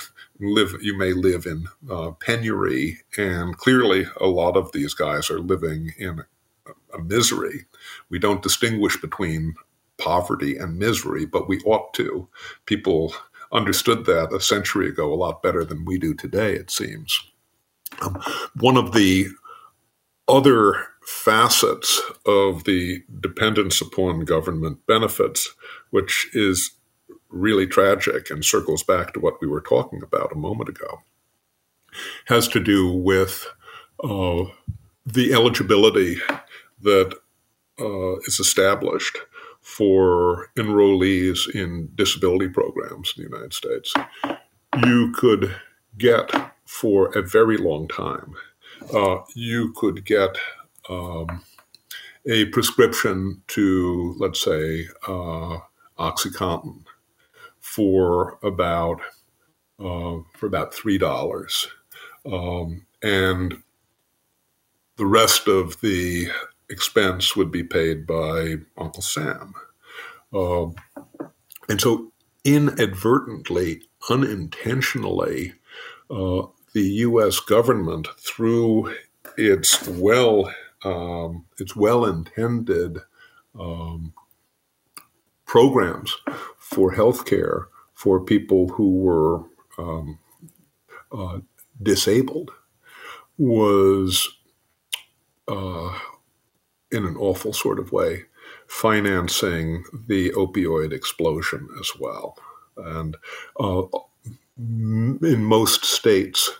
[0.55, 5.41] live, you may live in uh, penury, and clearly, a lot of these guys are
[5.41, 6.21] living in
[6.67, 7.65] a, a misery.
[8.11, 9.55] We don't distinguish between
[9.97, 12.29] poverty and misery, but we ought to.
[12.67, 13.15] People
[13.55, 17.19] understood that a century ago a lot better than we do today, it seems.
[18.03, 18.21] Um,
[18.59, 19.29] one of the
[20.29, 25.55] other facets of the dependence upon government benefits,
[25.91, 26.73] which is
[27.29, 31.03] really tragic and circles back to what we were talking about a moment ago,
[32.27, 33.47] has to do with
[34.03, 34.45] uh,
[35.07, 36.17] the eligibility
[36.83, 37.17] that
[37.79, 39.19] uh, is established
[39.65, 43.95] for enrollees in disability programs in the United States,
[44.85, 45.57] you could
[45.97, 46.31] get
[46.67, 48.35] for a very long time.
[48.93, 50.37] Uh, you could get
[50.91, 51.43] um,
[52.29, 55.59] a prescription to, let's say, uh,
[55.99, 56.85] OxyContin
[57.61, 59.01] for about
[59.81, 61.69] uh, for about three dollars,
[62.31, 63.57] um, and
[64.97, 66.29] the rest of the
[66.71, 69.55] expense would be paid by Uncle Sam.
[70.33, 70.67] Uh,
[71.69, 72.13] and so,
[72.45, 75.55] inadvertently, unintentionally,
[76.11, 77.41] uh, the U.S.
[77.41, 78.95] government, through
[79.37, 80.53] its well,
[80.85, 82.99] um, its well-intended
[83.59, 84.13] um,
[85.47, 86.17] programs
[86.59, 89.43] for healthcare for people who were
[89.79, 90.19] um,
[91.13, 91.39] uh,
[91.83, 92.51] disabled,
[93.39, 94.29] was
[95.49, 95.97] uh,
[96.95, 98.25] in an awful sort of way,
[98.67, 102.39] financing the opioid explosion as well.
[102.77, 103.17] And
[103.59, 103.83] uh,
[104.57, 106.51] in most states,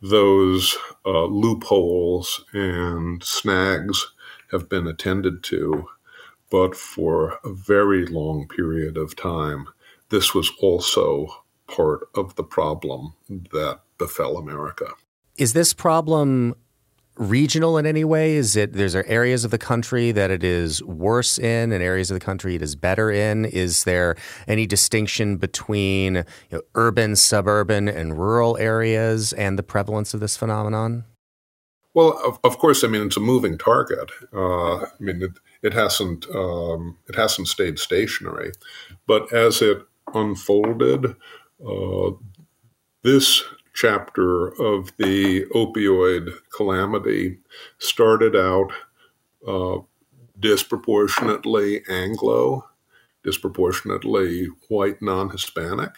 [0.00, 4.12] those uh, loopholes and snags
[4.50, 5.86] have been attended to,
[6.50, 9.66] but for a very long period of time,
[10.08, 14.88] this was also part of the problem that befell America.
[15.36, 16.56] Is this problem
[17.20, 18.34] regional in any way?
[18.34, 22.14] Is it there's areas of the country that it is worse in and areas of
[22.14, 23.44] the country it is better in?
[23.44, 24.16] Is there
[24.48, 30.36] any distinction between you know, urban, suburban, and rural areas and the prevalence of this
[30.36, 31.04] phenomenon?
[31.92, 34.10] Well, of, of course, I mean it's a moving target.
[34.32, 38.52] Uh, I mean it, it hasn't um, it hasn't stayed stationary,
[39.06, 39.82] but as it
[40.14, 41.16] unfolded,
[41.66, 42.10] uh,
[43.02, 47.38] this chapter of the opioid calamity
[47.78, 48.72] started out
[49.46, 49.78] uh,
[50.38, 52.68] disproportionately Anglo,
[53.22, 55.92] disproportionately white non Hispanic,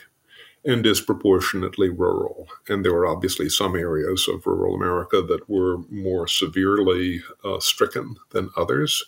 [0.65, 2.49] and disproportionately rural.
[2.69, 8.17] And there were obviously some areas of rural America that were more severely uh, stricken
[8.31, 9.05] than others.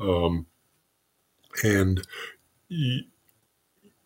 [0.00, 0.46] Um,
[1.62, 2.06] and
[2.70, 3.02] y-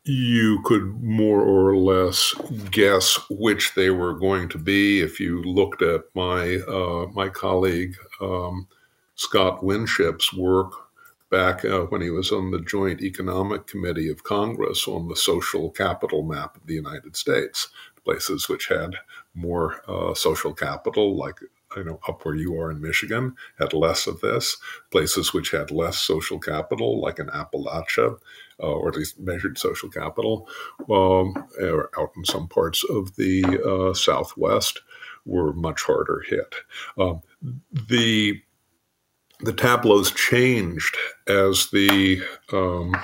[0.05, 2.35] you could more or less
[2.71, 5.01] guess which they were going to be.
[5.01, 8.67] If you looked at my uh, my colleague um,
[9.15, 10.73] Scott Winship's work
[11.31, 15.71] back uh, when he was on the Joint Economic Committee of Congress on the social
[15.71, 17.69] capital map of the United States,
[18.05, 18.97] places which had
[19.35, 21.39] more uh, social capital, like
[21.77, 24.57] you know, up where you are in Michigan, had less of this.
[24.91, 28.19] Places which had less social capital, like in Appalachia,
[28.61, 30.49] uh, or at least measured social capital,
[30.91, 34.81] um, or out in some parts of the uh, Southwest,
[35.25, 36.55] were much harder hit.
[36.99, 37.23] Um,
[37.89, 38.43] the
[39.43, 42.95] the tableaus changed as the um,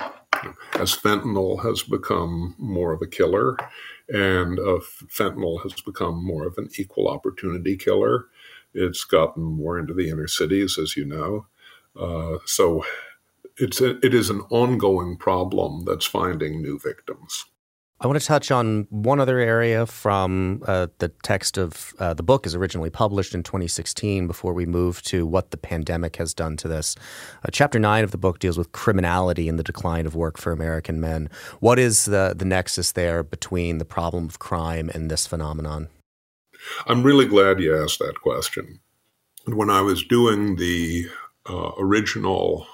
[0.73, 3.57] as fentanyl has become more of a killer,
[4.09, 8.27] and uh, fentanyl has become more of an equal opportunity killer.
[8.77, 11.47] It's gotten more into the inner cities, as you know.
[11.99, 12.85] Uh, so
[13.57, 17.45] it's a, it is an ongoing problem that's finding new victims.
[17.99, 22.21] I want to touch on one other area from uh, the text of uh, the
[22.21, 26.57] book is originally published in 2016 before we move to what the pandemic has done
[26.57, 26.95] to this.
[27.43, 30.51] Uh, chapter 9 of the book deals with criminality and the decline of work for
[30.51, 31.27] American men.
[31.59, 35.87] What is the, the nexus there between the problem of crime and this phenomenon?
[36.85, 38.79] I'm really glad you asked that question.
[39.45, 41.07] When I was doing the
[41.49, 42.67] uh, original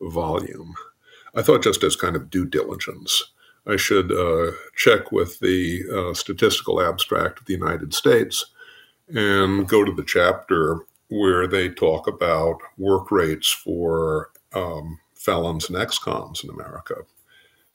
[0.00, 0.74] volume,
[1.34, 3.32] I thought just as kind of due diligence,
[3.66, 8.46] I should uh, check with the uh, statistical abstract of the United States
[9.08, 15.76] and go to the chapter where they talk about work rates for um, felons and
[15.76, 16.94] ex-cons in America.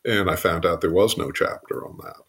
[0.05, 2.24] And I found out there was no chapter on that.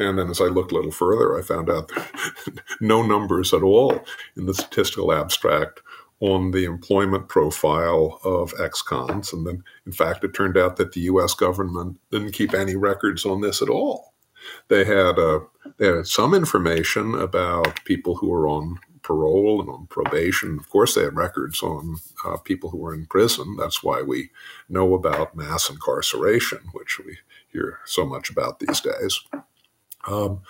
[0.00, 1.92] And then as I looked a little further, I found out
[2.80, 4.02] no numbers at all
[4.36, 5.80] in the statistical abstract
[6.20, 9.32] on the employment profile of ex-cons.
[9.32, 11.34] And then, in fact, it turned out that the U.S.
[11.34, 14.14] government didn't keep any records on this at all.
[14.68, 15.40] They had, uh,
[15.78, 20.58] they had some information about people who were on parole and on probation.
[20.58, 23.56] Of course, they had records on uh, people who were in prison.
[23.58, 24.30] That's why we
[24.68, 29.20] know about mass incarceration, which we hear so much about these days.
[30.08, 30.40] Um,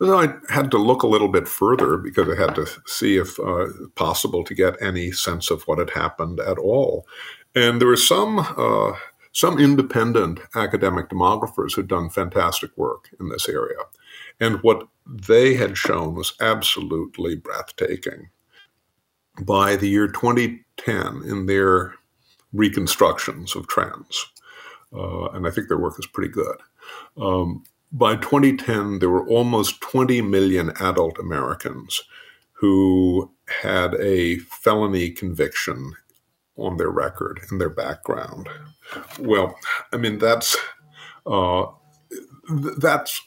[0.00, 3.66] I had to look a little bit further because I had to see if uh,
[3.94, 7.06] possible to get any sense of what had happened at all.
[7.54, 8.92] And there were some uh,
[9.32, 13.78] some independent academic demographers who'd done fantastic work in this area,
[14.40, 18.30] and what they had shown was absolutely breathtaking.
[19.42, 21.94] by the year 2010 in their
[22.52, 24.26] reconstructions of trends.
[24.92, 26.56] Uh, and I think their work is pretty good.
[27.16, 32.02] Um, by 2010, there were almost 20 million adult Americans
[32.52, 33.30] who
[33.62, 35.92] had a felony conviction
[36.56, 38.48] on their record in their background.
[39.18, 39.56] Well,
[39.92, 40.56] I mean that's
[41.26, 41.66] uh,
[42.78, 43.20] that's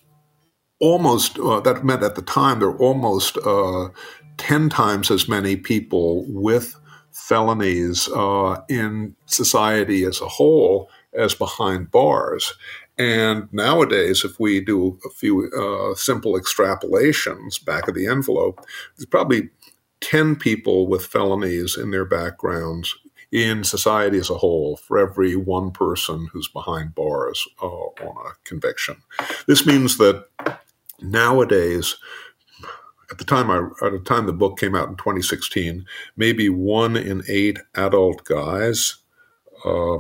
[0.80, 3.90] almost uh, that meant at the time there were almost uh,
[4.38, 6.76] ten times as many people with
[7.12, 12.54] felonies uh, in society as a whole as behind bars.
[13.00, 18.64] And nowadays, if we do a few uh, simple extrapolations back of the envelope,
[18.98, 19.50] there's probably
[20.02, 22.94] 10 people with felonies in their backgrounds
[23.32, 28.32] in society as a whole for every one person who's behind bars uh, on a
[28.44, 28.98] conviction.
[29.48, 30.26] This means that
[31.00, 31.96] nowadays,
[33.12, 35.86] at the time I, at the time the book came out in 2016,
[36.18, 38.98] maybe one in eight adult guys
[39.64, 40.00] uh,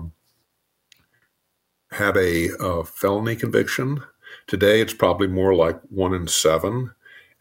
[1.91, 4.03] had a felony conviction.
[4.47, 6.91] Today, it's probably more like one in seven,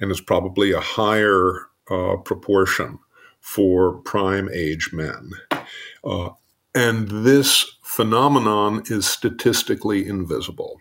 [0.00, 2.98] and it's probably a higher uh, proportion
[3.40, 5.30] for prime age men.
[6.04, 6.30] Uh,
[6.74, 10.80] and this phenomenon is statistically invisible,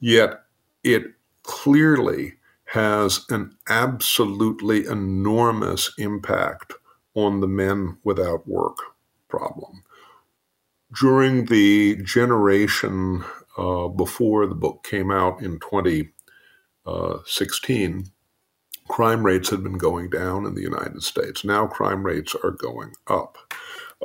[0.00, 0.44] yet
[0.82, 1.04] it
[1.42, 2.34] clearly
[2.66, 6.74] has an absolutely enormous impact
[7.14, 8.78] on the men without work
[9.28, 9.83] problem.
[11.00, 13.24] During the generation
[13.56, 18.04] uh, before the book came out in 2016,
[18.88, 21.44] crime rates had been going down in the United States.
[21.44, 23.38] Now crime rates are going up.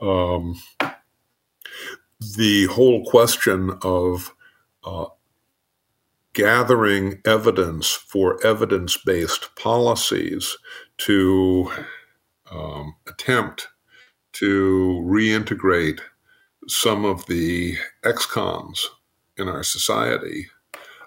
[0.01, 0.55] Um,
[2.19, 4.33] the whole question of
[4.83, 5.05] uh,
[6.33, 10.57] gathering evidence for evidence based policies
[10.97, 11.71] to
[12.51, 13.69] um, attempt
[14.33, 16.01] to reintegrate
[16.67, 18.89] some of the ex cons
[19.37, 20.47] in our society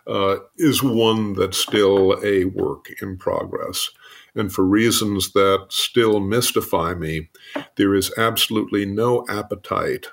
[0.07, 3.91] uh, is one that's still a work in progress.
[4.35, 7.29] And for reasons that still mystify me,
[7.77, 10.07] there is absolutely no appetite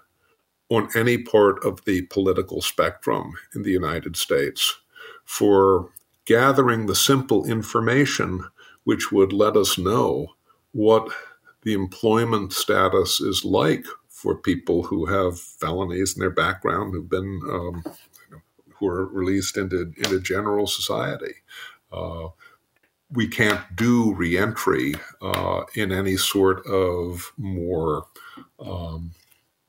[0.70, 4.78] on any part of the political spectrum in the United States
[5.26, 5.90] for
[6.26, 8.46] gathering the simple information
[8.84, 10.28] which would let us know
[10.72, 11.10] what
[11.64, 13.86] the employment status is like
[14.20, 17.84] for people who have felonies in their background, who've been um,
[18.76, 21.36] who are released into into general society.
[21.92, 22.28] Uh,
[23.12, 28.06] we can't do reentry uh, in any sort of more
[28.60, 29.12] um,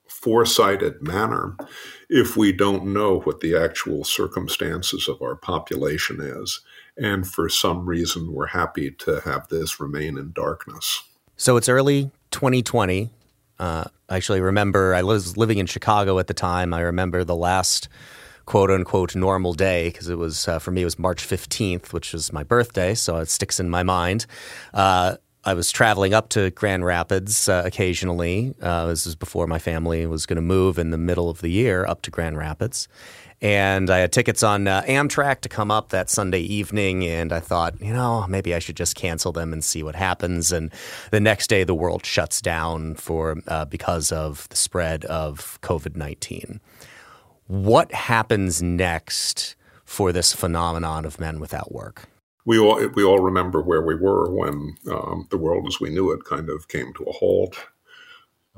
[0.09, 1.57] foresighted manner
[2.11, 6.61] if we don't know what the actual circumstances of our population is.
[6.99, 11.05] And for some reason, we're happy to have this remain in darkness.
[11.37, 13.11] So it's early 2020.
[13.61, 16.73] Uh, I actually remember I was living in Chicago at the time.
[16.73, 17.89] I remember the last
[18.47, 22.15] quote unquote normal day because it was uh, for me it was March 15th, which
[22.15, 24.25] was my birthday, so it sticks in my mind.
[24.73, 28.55] Uh, I was traveling up to Grand Rapids uh, occasionally.
[28.61, 31.49] Uh, this was before my family was going to move in the middle of the
[31.49, 32.89] year up to Grand Rapids.
[33.43, 37.07] And I had tickets on uh, Amtrak to come up that Sunday evening.
[37.07, 40.53] And I thought, you know, maybe I should just cancel them and see what happens.
[40.53, 40.71] And
[41.11, 45.97] the next day, the world shuts down for uh, because of the spread of COVID
[45.97, 46.61] 19
[47.51, 52.09] what happens next for this phenomenon of men without work?
[52.47, 56.11] We all we all remember where we were when um, the world as we knew
[56.11, 57.57] it kind of came to a halt,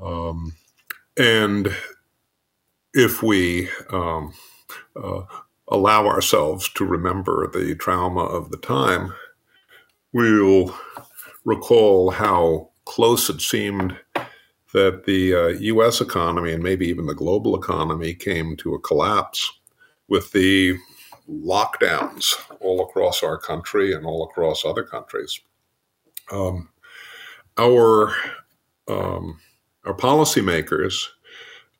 [0.01, 0.53] um,
[1.17, 1.75] and
[2.93, 4.33] if we um,
[4.95, 5.23] uh,
[5.67, 9.13] allow ourselves to remember the trauma of the time,
[10.13, 10.75] we'll
[11.45, 13.97] recall how close it seemed
[14.73, 19.51] that the uh, US economy and maybe even the global economy came to a collapse
[20.07, 20.77] with the
[21.29, 25.39] lockdowns all across our country and all across other countries.
[26.31, 26.69] Um,
[27.57, 28.13] our
[28.87, 29.39] um,
[29.85, 31.07] our policymakers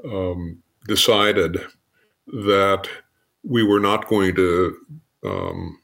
[0.06, 1.58] um, decided
[2.28, 2.88] that
[3.44, 4.78] we were not going to
[5.26, 5.80] um,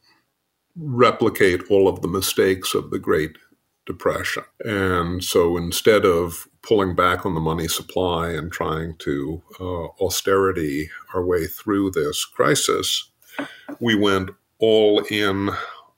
[0.76, 3.38] replicate all of the mistakes of the Great
[3.86, 4.44] Depression.
[4.64, 10.90] And so instead of pulling back on the money supply and trying to uh, austerity
[11.14, 13.09] our way through this crisis,
[13.80, 15.50] we went all in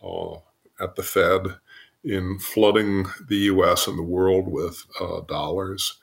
[0.03, 0.35] uh,
[0.81, 1.57] at the Fed
[2.03, 5.99] in flooding the US and the world with uh, dollars.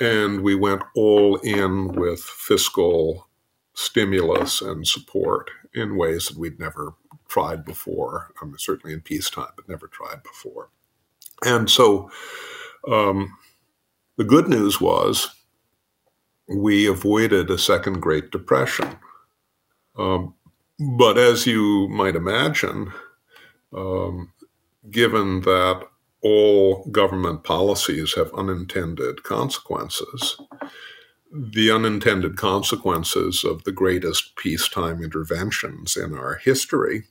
[0.00, 3.28] And we went all in with fiscal
[3.74, 6.94] stimulus and support in ways that we'd never
[7.28, 8.32] tried before.
[8.40, 10.70] I mean, certainly in peacetime, but never tried before.
[11.44, 12.04] And so
[12.88, 13.36] Um,
[14.16, 15.30] the good news was
[16.48, 18.96] we avoided a second Great Depression.
[19.98, 20.34] Um,
[20.78, 22.92] but as you might imagine,
[23.72, 24.32] um,
[24.90, 25.86] given that
[26.22, 30.40] all government policies have unintended consequences,
[31.30, 37.04] the unintended consequences of the greatest peacetime interventions in our history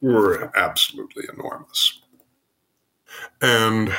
[0.00, 2.00] were absolutely enormous.
[3.42, 3.92] And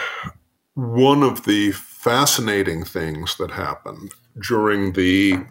[0.74, 5.46] one of the fascinating things that happened during the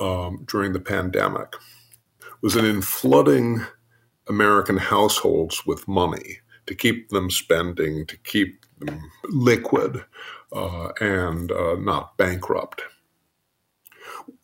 [0.00, 1.54] um, during the pandemic
[2.42, 3.64] was that in flooding
[4.28, 10.04] American households with money to keep them spending, to keep them liquid
[10.52, 12.82] uh, and uh, not bankrupt.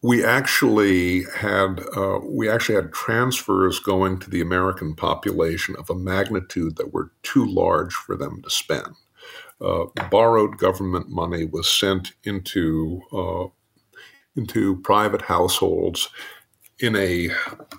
[0.03, 5.95] We actually had uh, we actually had transfers going to the American population of a
[5.95, 8.95] magnitude that were too large for them to spend.
[9.61, 13.47] Uh, borrowed government money was sent into uh,
[14.37, 16.09] into private households
[16.79, 17.31] in a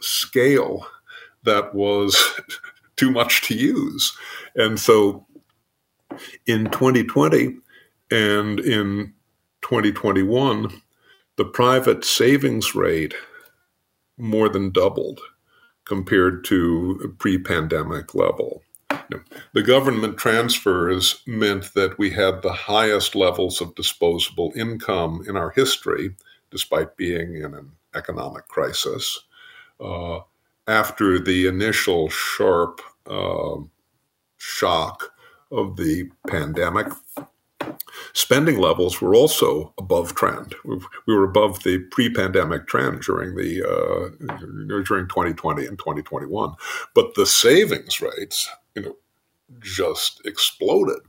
[0.02, 0.88] scale
[1.44, 2.40] that was
[2.96, 4.16] too much to use.
[4.56, 5.26] And so
[6.46, 7.58] in 2020
[8.12, 9.14] and in
[9.62, 10.82] 2021,
[11.36, 13.14] the private savings rate
[14.18, 15.20] more than doubled
[15.86, 18.64] compared to pre pandemic level.
[19.54, 25.52] The government transfers meant that we had the highest levels of disposable income in our
[25.52, 26.16] history,
[26.52, 29.20] despite being in an economic crisis.
[29.80, 30.20] Uh,
[30.68, 33.56] after the initial sharp uh,
[34.38, 35.14] shock
[35.52, 36.88] of the pandemic,
[38.14, 40.56] spending levels were also above trend.
[40.66, 44.38] We were above the pre-pandemic trend during the uh,
[44.68, 46.54] during 2020 and 2021,
[46.94, 48.96] but the savings rates, you know,
[49.60, 51.00] just exploded.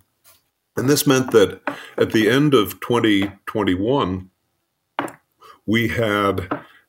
[0.76, 1.60] And this meant that
[1.96, 4.30] at the end of 2021,
[5.68, 6.48] we had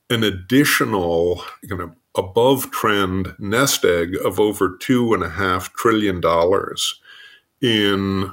[0.09, 6.21] an additional, you know, above trend nest egg of over two and a half trillion
[6.21, 6.99] dollars
[7.61, 8.31] in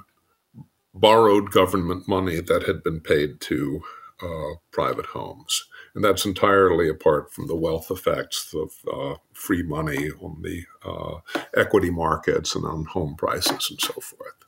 [0.94, 3.82] borrowed government money that had been paid to
[4.22, 5.66] uh, private homes.
[5.96, 11.18] And that's entirely apart from the wealth effects of uh, free money on the uh,
[11.56, 14.44] equity markets and on home prices and so forth.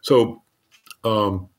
[0.00, 0.42] So,
[1.04, 1.50] um,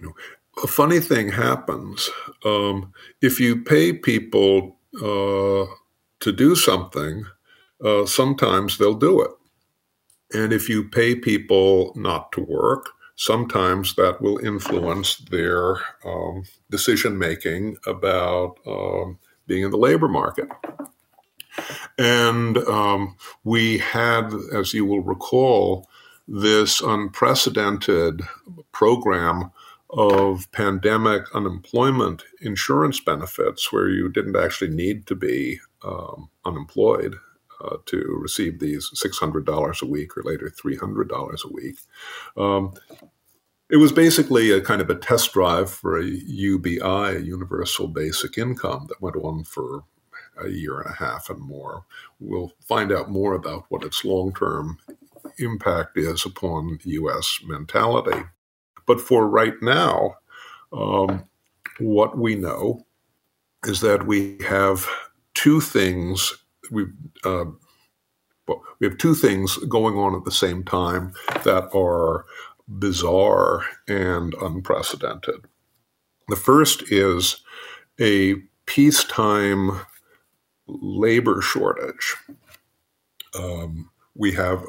[0.00, 0.14] you know,
[0.62, 2.10] a funny thing happens.
[2.44, 5.66] Um, if you pay people uh,
[6.20, 7.24] to do something,
[7.84, 9.30] uh, sometimes they'll do it.
[10.32, 17.18] And if you pay people not to work, sometimes that will influence their um, decision
[17.18, 20.48] making about um, being in the labor market.
[21.98, 25.88] And um, we had, as you will recall,
[26.28, 28.22] this unprecedented
[28.72, 29.50] program
[29.92, 37.16] of pandemic unemployment insurance benefits where you didn't actually need to be um, unemployed
[37.64, 41.78] uh, to receive these $600 a week or later $300 a week.
[42.36, 42.74] Um,
[43.68, 48.36] it was basically a kind of a test drive for a UBI, a universal basic
[48.36, 49.84] income, that went on for
[50.42, 51.84] a year and a half and more.
[52.18, 54.78] We'll find out more about what its long term
[55.38, 57.40] impact is upon U.S.
[57.44, 58.24] mentality.
[58.86, 60.16] But for right now,
[60.72, 61.24] um,
[61.78, 62.84] what we know
[63.64, 64.86] is that we have
[65.34, 66.32] two things
[66.70, 66.86] we
[67.24, 67.44] uh,
[68.78, 71.12] we have two things going on at the same time
[71.44, 72.24] that are
[72.66, 75.44] bizarre and unprecedented.
[76.28, 77.36] The first is
[78.00, 79.80] a peacetime
[80.66, 82.16] labor shortage.
[83.38, 84.64] Um, we have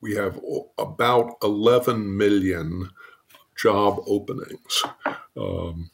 [0.00, 0.40] we have
[0.78, 2.90] about 11 million
[3.60, 4.84] job openings,
[5.36, 5.90] um,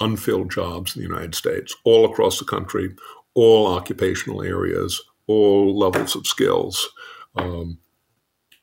[0.00, 2.94] unfilled jobs in the United States, all across the country,
[3.34, 6.90] all occupational areas, all levels of skills
[7.36, 7.78] um,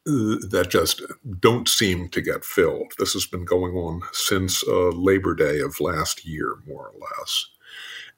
[0.05, 1.01] that just
[1.39, 2.93] don't seem to get filled.
[2.97, 7.47] This has been going on since uh, Labor Day of last year, more or less.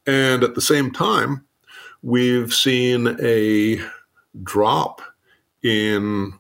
[0.06, 1.46] And at the same time,
[2.02, 3.80] we've seen a
[4.44, 5.02] drop
[5.64, 6.34] in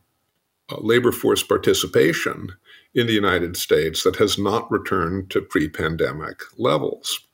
[0.72, 2.53] uh, labor force participation
[2.94, 7.28] in the United States that has not returned to pre pandemic levels.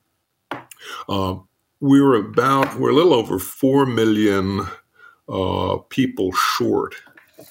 [1.08, 1.36] Uh,
[1.80, 4.66] we were about we're a little over four million
[5.28, 6.94] uh, people short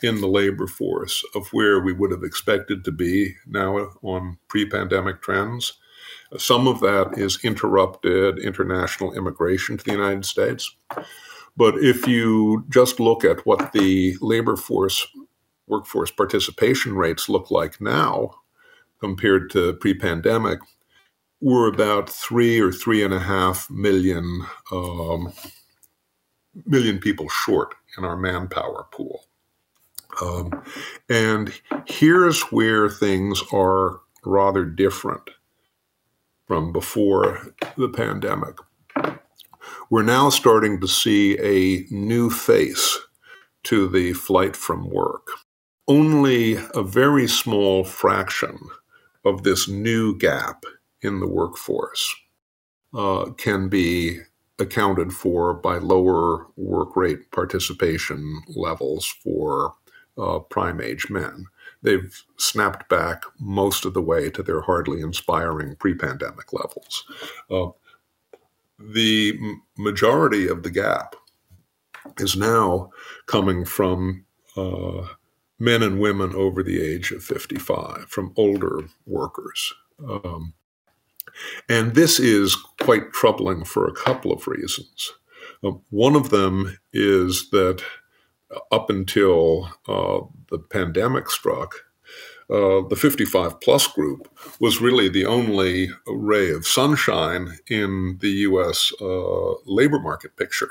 [0.04, 5.22] in the labor force of where we would have expected to be now on pre-pandemic
[5.22, 5.74] trends.
[6.38, 10.76] Some of that is interrupted international immigration to the United States.
[11.56, 15.08] But if you just look at what the labor force
[15.68, 18.36] workforce participation rates look like now
[19.00, 20.60] compared to pre pandemic,
[21.42, 25.32] we're about three or three and a half million um,
[26.66, 29.26] million people short in our manpower pool.
[30.22, 30.64] Um,
[31.10, 31.54] and
[31.86, 35.30] here's where things are rather different
[36.48, 38.56] from before the pandemic.
[39.90, 42.98] We're now starting to see a new face
[43.64, 45.28] to the flight from work.
[45.88, 48.60] Only a very small fraction
[49.24, 50.64] of this new gap
[51.02, 52.14] in the workforce
[52.94, 54.20] uh, can be
[54.60, 59.74] accounted for by lower work rate participation levels for
[60.18, 61.46] uh, prime age men.
[61.84, 67.06] They've snapped back most of the way to their hardly inspiring pre pandemic levels.
[67.50, 67.68] Uh,
[68.80, 69.40] the
[69.78, 71.16] majority of the gap
[72.18, 72.92] is now
[73.26, 74.26] coming from
[74.56, 75.08] uh,
[75.60, 79.74] men and women over the age of 55, from older workers.
[80.08, 80.54] Um,
[81.70, 85.14] and this is quite troubling for a couple of reasons.
[85.64, 87.84] Uh, one of them is that
[88.72, 91.76] up until uh, the pandemic struck,
[92.50, 94.30] uh, the 55 plus group
[94.60, 100.70] was really the only ray of sunshine in the US uh, labor market picture.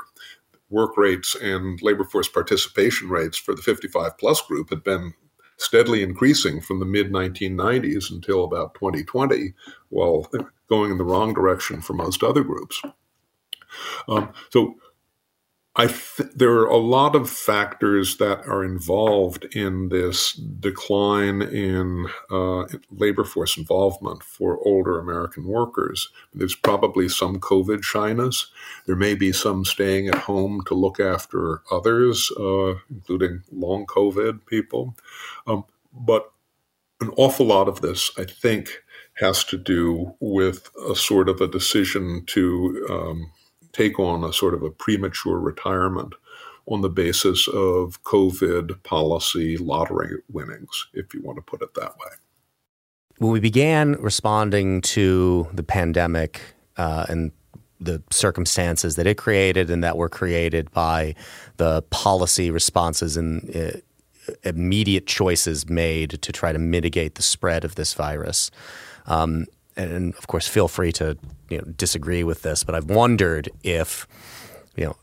[0.68, 5.14] Work rates and labor force participation rates for the 55 plus group had been
[5.58, 9.54] steadily increasing from the mid 1990s until about 2020,
[9.88, 10.30] while
[10.68, 12.82] going in the wrong direction for most other groups.
[14.08, 14.74] Um, so
[15.78, 22.06] I th- there are a lot of factors that are involved in this decline in
[22.30, 26.08] uh, labor force involvement for older American workers.
[26.32, 28.46] There's probably some COVID shyness.
[28.86, 34.46] There may be some staying at home to look after others, uh, including long COVID
[34.46, 34.96] people.
[35.46, 36.32] Um, but
[37.02, 38.82] an awful lot of this, I think,
[39.18, 43.30] has to do with a sort of a decision to um,
[43.76, 46.14] take on a sort of a premature retirement
[46.66, 51.96] on the basis of COVID policy lottery winnings, if you want to put it that
[51.98, 52.12] way.
[53.18, 56.40] When we began responding to the pandemic
[56.76, 57.32] uh, and
[57.80, 61.14] the circumstances that it created and that were created by
[61.58, 63.70] the policy responses and uh,
[64.42, 68.50] immediate choices made to try to mitigate the spread of this virus.
[69.06, 69.46] Um,
[69.76, 71.16] and of course, feel free to
[71.50, 74.06] you know, disagree with this, but I've wondered if,
[74.76, 74.96] you know,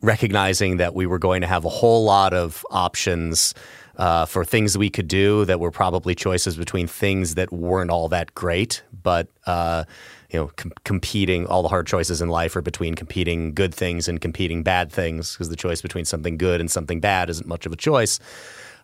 [0.00, 3.54] recognizing that we were going to have a whole lot of options
[3.96, 8.08] uh, for things we could do that were probably choices between things that weren't all
[8.08, 9.84] that great, but uh,
[10.30, 11.46] you know, com- competing.
[11.46, 15.32] All the hard choices in life are between competing good things and competing bad things,
[15.32, 18.18] because the choice between something good and something bad isn't much of a choice.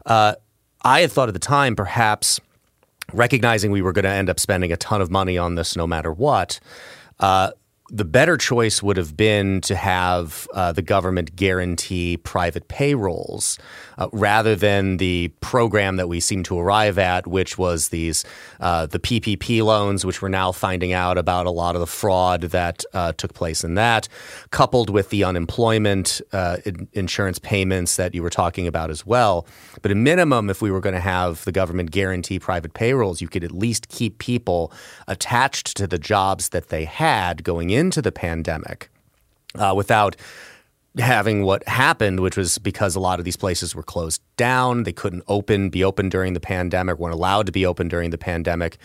[0.07, 0.35] Uh,
[0.83, 2.41] I had thought at the time, perhaps
[3.13, 5.87] recognizing we were going to end up spending a ton of money on this no
[5.87, 6.61] matter what,
[7.19, 7.51] uh,
[7.91, 13.59] the better choice would have been to have uh, the government guarantee private payrolls
[13.99, 18.25] uh, rather than the program that we seem to arrive at, which was these
[18.61, 22.43] uh, the PPP loans, which we're now finding out about a lot of the fraud
[22.43, 24.09] that uh, took place in that,
[24.51, 26.59] coupled with the unemployment uh,
[26.93, 29.47] insurance payments that you were talking about as well.
[29.83, 33.29] But a minimum, if we were going to have the government guarantee private payrolls, you
[33.29, 34.73] could at least keep people
[35.09, 38.89] attached to the jobs that they had going into the pandemic.
[39.57, 40.15] Uh, without
[40.99, 44.83] having what happened, which was because a lot of these places were closed down.
[44.83, 48.19] They couldn't open, be open during the pandemic, weren't allowed to be open during the
[48.19, 48.77] pandemic.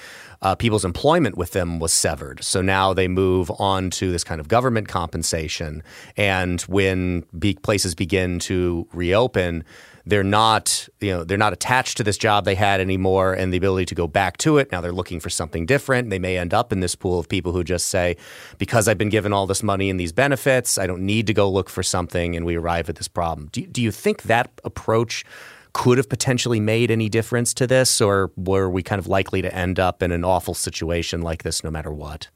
[0.42, 2.44] Uh, people's employment with them was severed.
[2.44, 5.82] So now they move on to this kind of government compensation.
[6.16, 9.64] And when big places begin to reopen,
[10.06, 13.58] they're not you know they're not attached to this job they had anymore and the
[13.58, 14.72] ability to go back to it.
[14.72, 16.10] Now they're looking for something different.
[16.10, 18.18] They may end up in this pool of people who just say
[18.58, 21.50] because i've been given all this money and these benefits i don't need to go
[21.50, 23.50] look for something and we arrive at this problem.
[23.52, 25.26] Do, do you think that approach
[25.74, 29.54] could have potentially made any difference to this or were we kind of likely to
[29.54, 32.30] end up in an awful situation like this no matter what?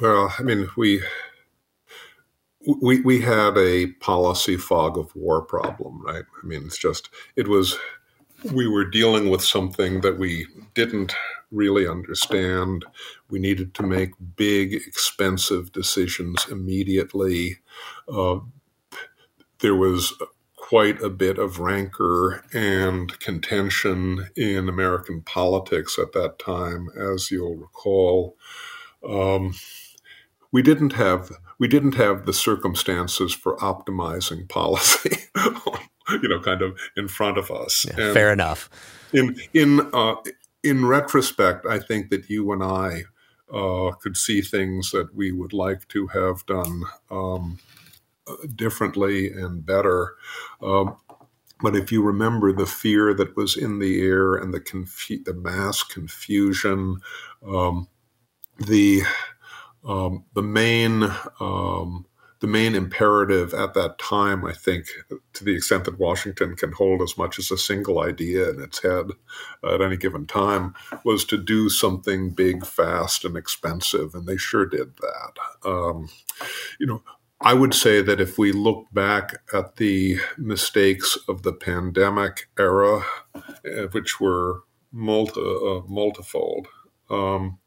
[0.00, 1.02] Well i mean we
[2.66, 6.24] we we had a policy fog of war problem, right?
[6.42, 7.76] I mean, it's just it was
[8.52, 11.14] we were dealing with something that we didn't
[11.50, 12.84] really understand.
[13.30, 17.58] We needed to make big, expensive decisions immediately.
[18.08, 18.40] Uh,
[19.60, 20.12] there was
[20.56, 27.56] quite a bit of rancor and contention in American politics at that time, as you'll
[27.56, 28.36] recall.
[29.08, 29.54] Um,
[30.50, 35.16] we didn't have we didn't have the circumstances for optimizing policy
[36.22, 37.86] you know, kind of in front of us.
[37.86, 38.70] Yeah, fair enough.
[39.12, 40.16] In in uh,
[40.62, 43.04] in retrospect, I think that you and I
[43.52, 47.58] uh, could see things that we would like to have done um,
[48.54, 50.14] differently and better.
[50.62, 50.96] Um,
[51.62, 55.32] but if you remember the fear that was in the air and the confu- the
[55.32, 56.98] mass confusion,
[57.46, 57.88] um,
[58.58, 59.02] the
[59.86, 61.04] um, the main
[61.40, 62.06] um,
[62.40, 64.86] the main imperative at that time, I think,
[65.32, 68.82] to the extent that Washington can hold as much as a single idea in its
[68.82, 69.06] head
[69.64, 74.66] at any given time, was to do something big, fast, and expensive, and they sure
[74.66, 75.68] did that.
[75.68, 76.10] Um,
[76.78, 77.02] you know,
[77.40, 83.02] I would say that if we look back at the mistakes of the pandemic era,
[83.64, 84.62] eh, which were
[84.92, 86.68] multi, uh, multifold,
[87.08, 87.58] um,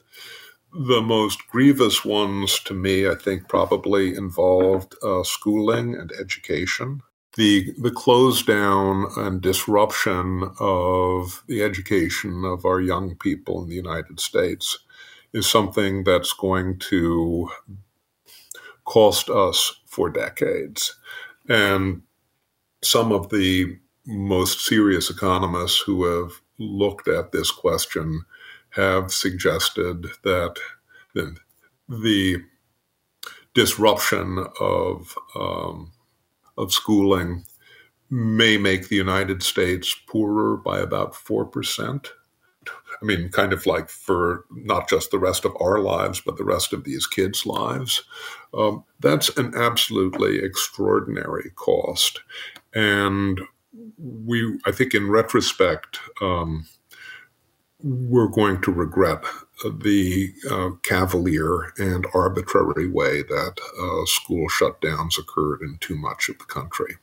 [0.74, 7.02] the most grievous ones to me, I think, probably involved uh, schooling and education.
[7.36, 13.76] The, the close down and disruption of the education of our young people in the
[13.76, 14.80] United States
[15.34, 17.50] is something that's going to
[18.86, 20.96] cost us for decades.
[21.48, 22.02] And
[22.82, 28.26] some of the most serious economists who have looked at this question
[28.80, 30.56] have suggested that
[31.88, 32.44] the,
[33.54, 35.92] disruption of um,
[36.58, 37.46] of schooling
[38.10, 42.10] may make the United States poorer by about four percent.
[42.68, 46.44] I mean, kind of like for not just the rest of our lives, but the
[46.44, 48.04] rest of these kids' lives.
[48.54, 52.22] Um, that's an absolutely extraordinary cost,
[52.74, 53.42] and
[53.98, 56.00] we, I think, in retrospect.
[56.22, 56.68] Um,
[57.82, 59.24] we're going to regret
[59.64, 66.38] the uh, cavalier and arbitrary way that uh, school shutdowns occurred in too much of
[66.40, 66.98] the country.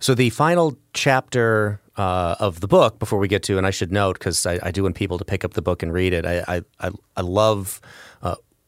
[0.00, 3.92] So, the final chapter uh, of the book, before we get to, and I should
[3.92, 6.26] note because I, I, do want people to pick up the book and read it.
[6.26, 7.80] I I, I love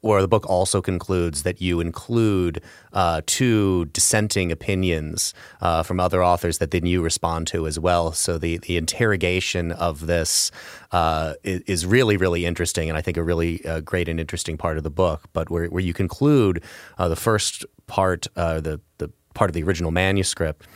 [0.07, 6.01] uh, or the book also concludes that you include uh, two dissenting opinions uh, from
[6.01, 8.13] other authors that then you respond to as well.
[8.13, 10.51] So the the interrogation of this
[10.93, 14.77] uh, is, really really interesting, and I think a really uh, great and interesting part
[14.77, 15.23] of the book.
[15.33, 16.63] But where, where you conclude
[16.99, 20.67] uh, the first part, uh, the the part of the original manuscript.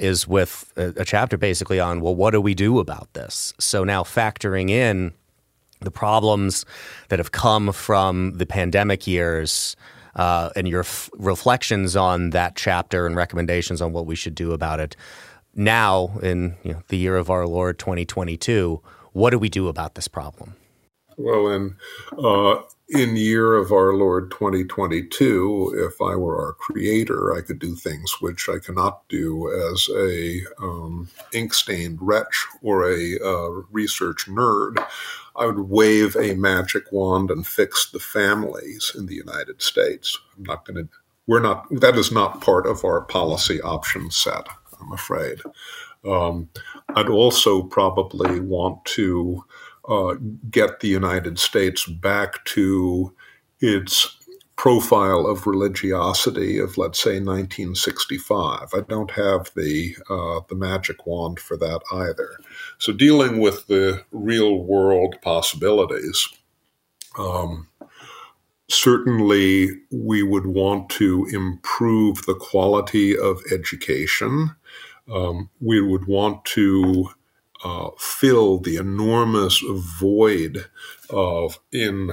[0.00, 3.54] is with a, a chapter basically on well, what do we do about this?
[3.58, 5.12] So now factoring in
[5.80, 6.64] the problems
[7.08, 9.76] that have come from the pandemic years
[10.16, 14.52] uh, and your f- reflections on that chapter and recommendations on what we should do
[14.52, 14.96] about it.
[15.54, 18.80] Now, in you know, the year of our Lord 2022,
[19.12, 20.54] what do we do about this problem?
[21.16, 21.76] Well, in
[22.16, 27.74] uh, in year of our Lord 2022, if I were our creator, I could do
[27.74, 34.26] things which I cannot do as a um, ink stained wretch or a uh, research
[34.26, 34.84] nerd.
[35.36, 40.18] I would wave a magic wand and fix the families in the United States.
[40.36, 40.88] I'm not going to,
[41.26, 44.48] we're not, that is not part of our policy option set,
[44.80, 45.40] I'm afraid.
[46.06, 46.48] Um,
[46.94, 49.44] I'd also probably want to
[49.88, 50.14] uh,
[50.50, 53.14] get the United States back to
[53.60, 54.16] its
[54.56, 58.74] profile of religiosity of, let's say, 1965.
[58.74, 62.38] I don't have the uh, the magic wand for that either.
[62.78, 66.28] So, dealing with the real world possibilities,
[67.18, 67.68] um,
[68.68, 74.54] certainly we would want to improve the quality of education.
[75.10, 77.08] Um, we would want to
[77.64, 80.66] uh, fill the enormous void
[81.10, 82.12] of in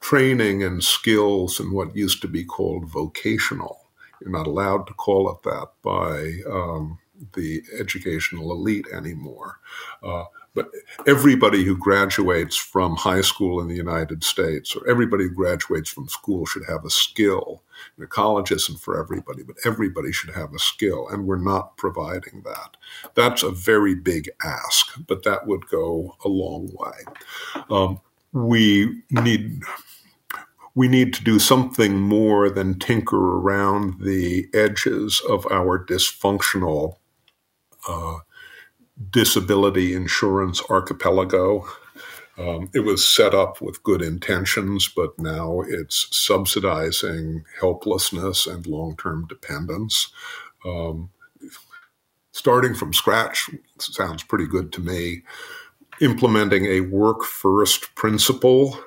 [0.00, 3.78] training and skills and what used to be called vocational.
[4.20, 6.98] You're not allowed to call it that by um,
[7.34, 9.58] the educational elite anymore.
[10.02, 10.24] Uh,
[10.54, 10.70] but
[11.06, 16.08] everybody who graduates from high school in the United States, or everybody who graduates from
[16.08, 17.62] school, should have a skill.
[18.08, 22.76] College isn't for everybody, but everybody should have a skill, and we're not providing that.
[23.14, 27.64] That's a very big ask, but that would go a long way.
[27.70, 28.00] Um,
[28.32, 29.62] we need
[30.74, 36.96] we need to do something more than tinker around the edges of our dysfunctional
[37.88, 38.18] uh,
[39.10, 41.66] disability insurance archipelago.
[42.38, 48.96] Um, it was set up with good intentions, but now it's subsidizing helplessness and long
[48.96, 50.10] term dependence.
[50.64, 51.10] Um,
[52.32, 55.22] starting from scratch sounds pretty good to me.
[56.00, 58.78] Implementing a work first principle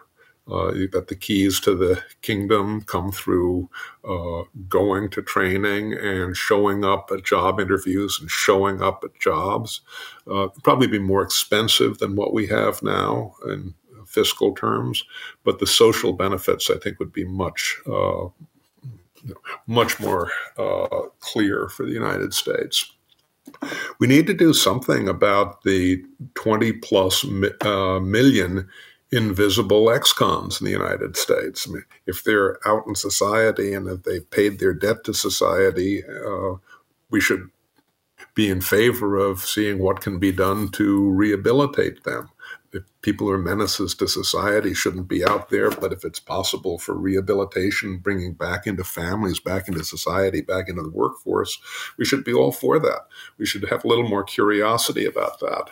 [0.48, 3.70] that the keys to the kingdom come through
[4.08, 9.82] uh, going to training and showing up at job interviews and showing up at jobs.
[10.30, 13.74] Uh, probably be more expensive than what we have now in
[14.06, 15.04] fiscal terms,
[15.44, 18.28] but the social benefits I think would be much uh,
[19.68, 22.92] much more uh, clear for the United States.
[24.00, 26.04] We need to do something about the
[26.36, 27.26] 20 plus
[27.62, 28.68] uh, million
[29.14, 31.68] invisible ex-cons in the United States.
[31.68, 36.04] I mean, if they're out in society and if they've paid their debt to society,
[36.04, 36.56] uh,
[37.12, 37.50] we should
[38.34, 42.30] be in favor of seeing what can be done to rehabilitate them.
[42.72, 45.70] If people are menaces to society, shouldn't be out there.
[45.70, 50.82] But if it's possible for rehabilitation, bringing back into families, back into society, back into
[50.82, 51.60] the workforce,
[52.00, 53.02] we should be all for that.
[53.38, 55.70] We should have a little more curiosity about that.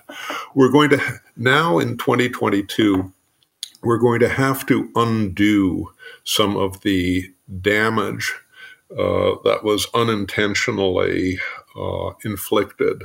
[0.53, 1.01] We're going to
[1.35, 3.11] now in 2022
[3.83, 5.91] we're going to have to undo
[6.23, 8.33] some of the damage
[8.91, 11.39] uh, that was unintentionally
[11.75, 13.03] uh, inflicted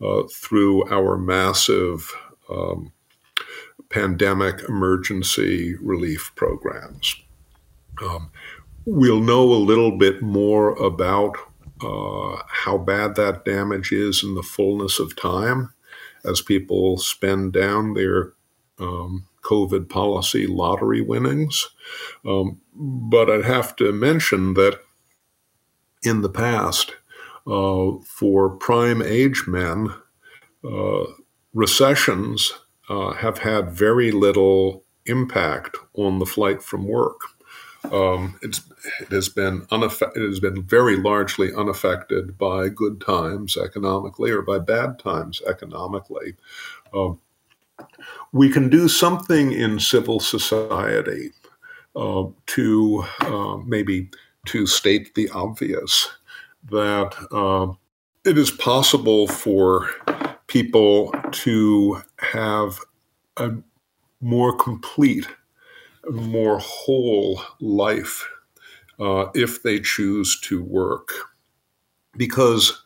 [0.00, 2.14] uh, through our massive
[2.48, 2.92] um,
[3.90, 7.16] pandemic emergency relief programs.
[8.02, 8.30] Um,
[8.84, 11.36] we'll know a little bit more about
[11.82, 15.72] uh, how bad that damage is in the fullness of time
[16.24, 18.32] as people spend down their
[18.78, 21.68] um, COVID policy lottery winnings.
[22.24, 24.80] Um, but I'd have to mention that
[26.02, 26.96] in the past,
[27.46, 29.88] uh, for prime age men,
[30.64, 31.04] uh,
[31.54, 32.52] recessions
[32.88, 37.20] uh, have had very little impact on the flight from work.
[37.92, 38.58] Um, it
[39.10, 39.66] has been.
[39.70, 46.34] It has been very largely unaffected by good times economically or by bad times economically.
[46.92, 47.20] Um,
[48.32, 51.30] we can do something in civil society
[51.94, 54.10] uh, to uh, maybe
[54.46, 56.08] to state the obvious
[56.70, 57.72] that uh,
[58.24, 59.88] it is possible for
[60.46, 62.78] people to have
[63.36, 63.50] a
[64.20, 65.26] more complete,
[66.10, 68.26] more whole life
[68.98, 71.10] uh, if they choose to work.
[72.16, 72.82] Because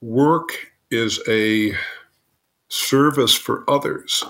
[0.00, 0.50] work
[0.90, 1.74] is a
[2.68, 4.24] service for others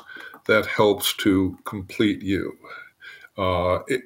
[0.46, 2.56] that helps to complete you.
[3.36, 4.02] Uh, it,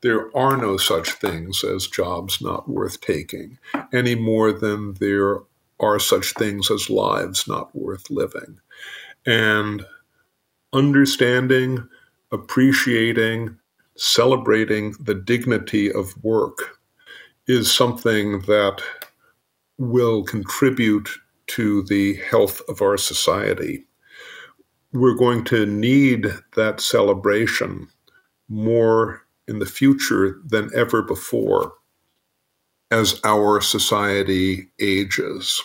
[0.00, 3.58] there are no such things as jobs not worth taking,
[3.92, 5.40] any more than there
[5.80, 8.60] are such things as lives not worth living.
[9.26, 9.84] And
[10.72, 11.88] understanding,
[12.30, 13.56] appreciating,
[13.96, 16.78] celebrating the dignity of work
[17.46, 18.80] is something that
[19.78, 21.08] will contribute
[21.48, 23.84] to the health of our society.
[24.92, 26.26] We're going to need
[26.56, 27.88] that celebration
[28.48, 31.72] more in the future than ever before
[32.90, 35.62] as our society ages.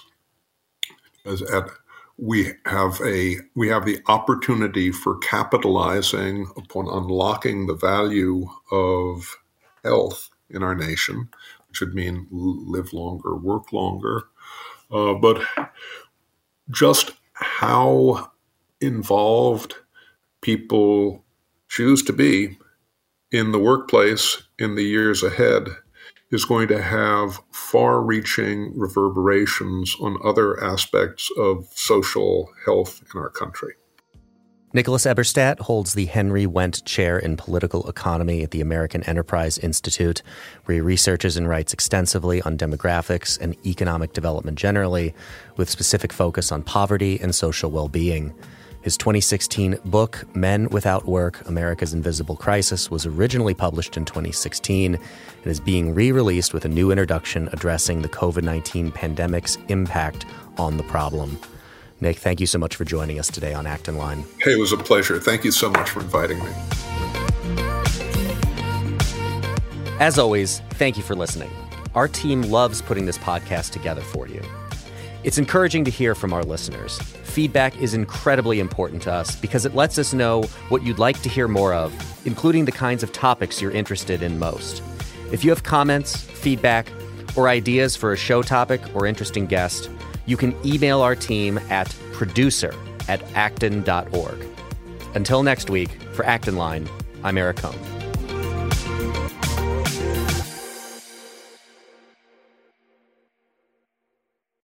[1.26, 1.70] As at,
[2.18, 9.38] we have a we have the opportunity for capitalizing upon unlocking the value of
[9.84, 11.30] health in our nation,
[11.68, 14.24] which would mean live longer, work longer,
[14.94, 15.42] uh, but
[16.70, 18.32] just how
[18.80, 19.76] involved
[20.42, 21.24] people
[21.68, 22.58] choose to be
[23.32, 25.68] in the workplace in the years ahead
[26.32, 33.30] is going to have far reaching reverberations on other aspects of social health in our
[33.30, 33.74] country.
[34.76, 40.24] Nicholas Eberstadt holds the Henry Wendt Chair in Political Economy at the American Enterprise Institute,
[40.66, 45.14] where he researches and writes extensively on demographics and economic development generally,
[45.58, 48.34] with specific focus on poverty and social well being.
[48.82, 55.02] His 2016 book, Men Without Work America's Invisible Crisis, was originally published in 2016 and
[55.46, 60.26] is being re released with a new introduction addressing the COVID 19 pandemic's impact
[60.58, 61.38] on the problem.
[62.04, 64.26] Nick, thank you so much for joining us today on Acton Line.
[64.42, 65.20] Hey, it was a pleasure.
[65.20, 66.52] Thank you so much for inviting me.
[70.02, 71.50] As always, thank you for listening.
[71.96, 74.42] Our team loves putting this podcast together for you.
[75.24, 77.00] It's encouraging to hear from our listeners.
[77.24, 81.30] Feedback is incredibly important to us because it lets us know what you'd like to
[81.30, 81.94] hear more of,
[82.28, 84.84] including the kinds of topics you're interested in most.
[85.32, 86.92] If you have comments, feedback,
[87.38, 89.90] or ideas for a show topic or interesting guest,
[90.26, 92.74] you can email our team at producer
[93.08, 94.48] at acton.org.
[95.16, 96.88] Until next week, for Acton Line,
[97.24, 98.03] I'm Eric Kohn.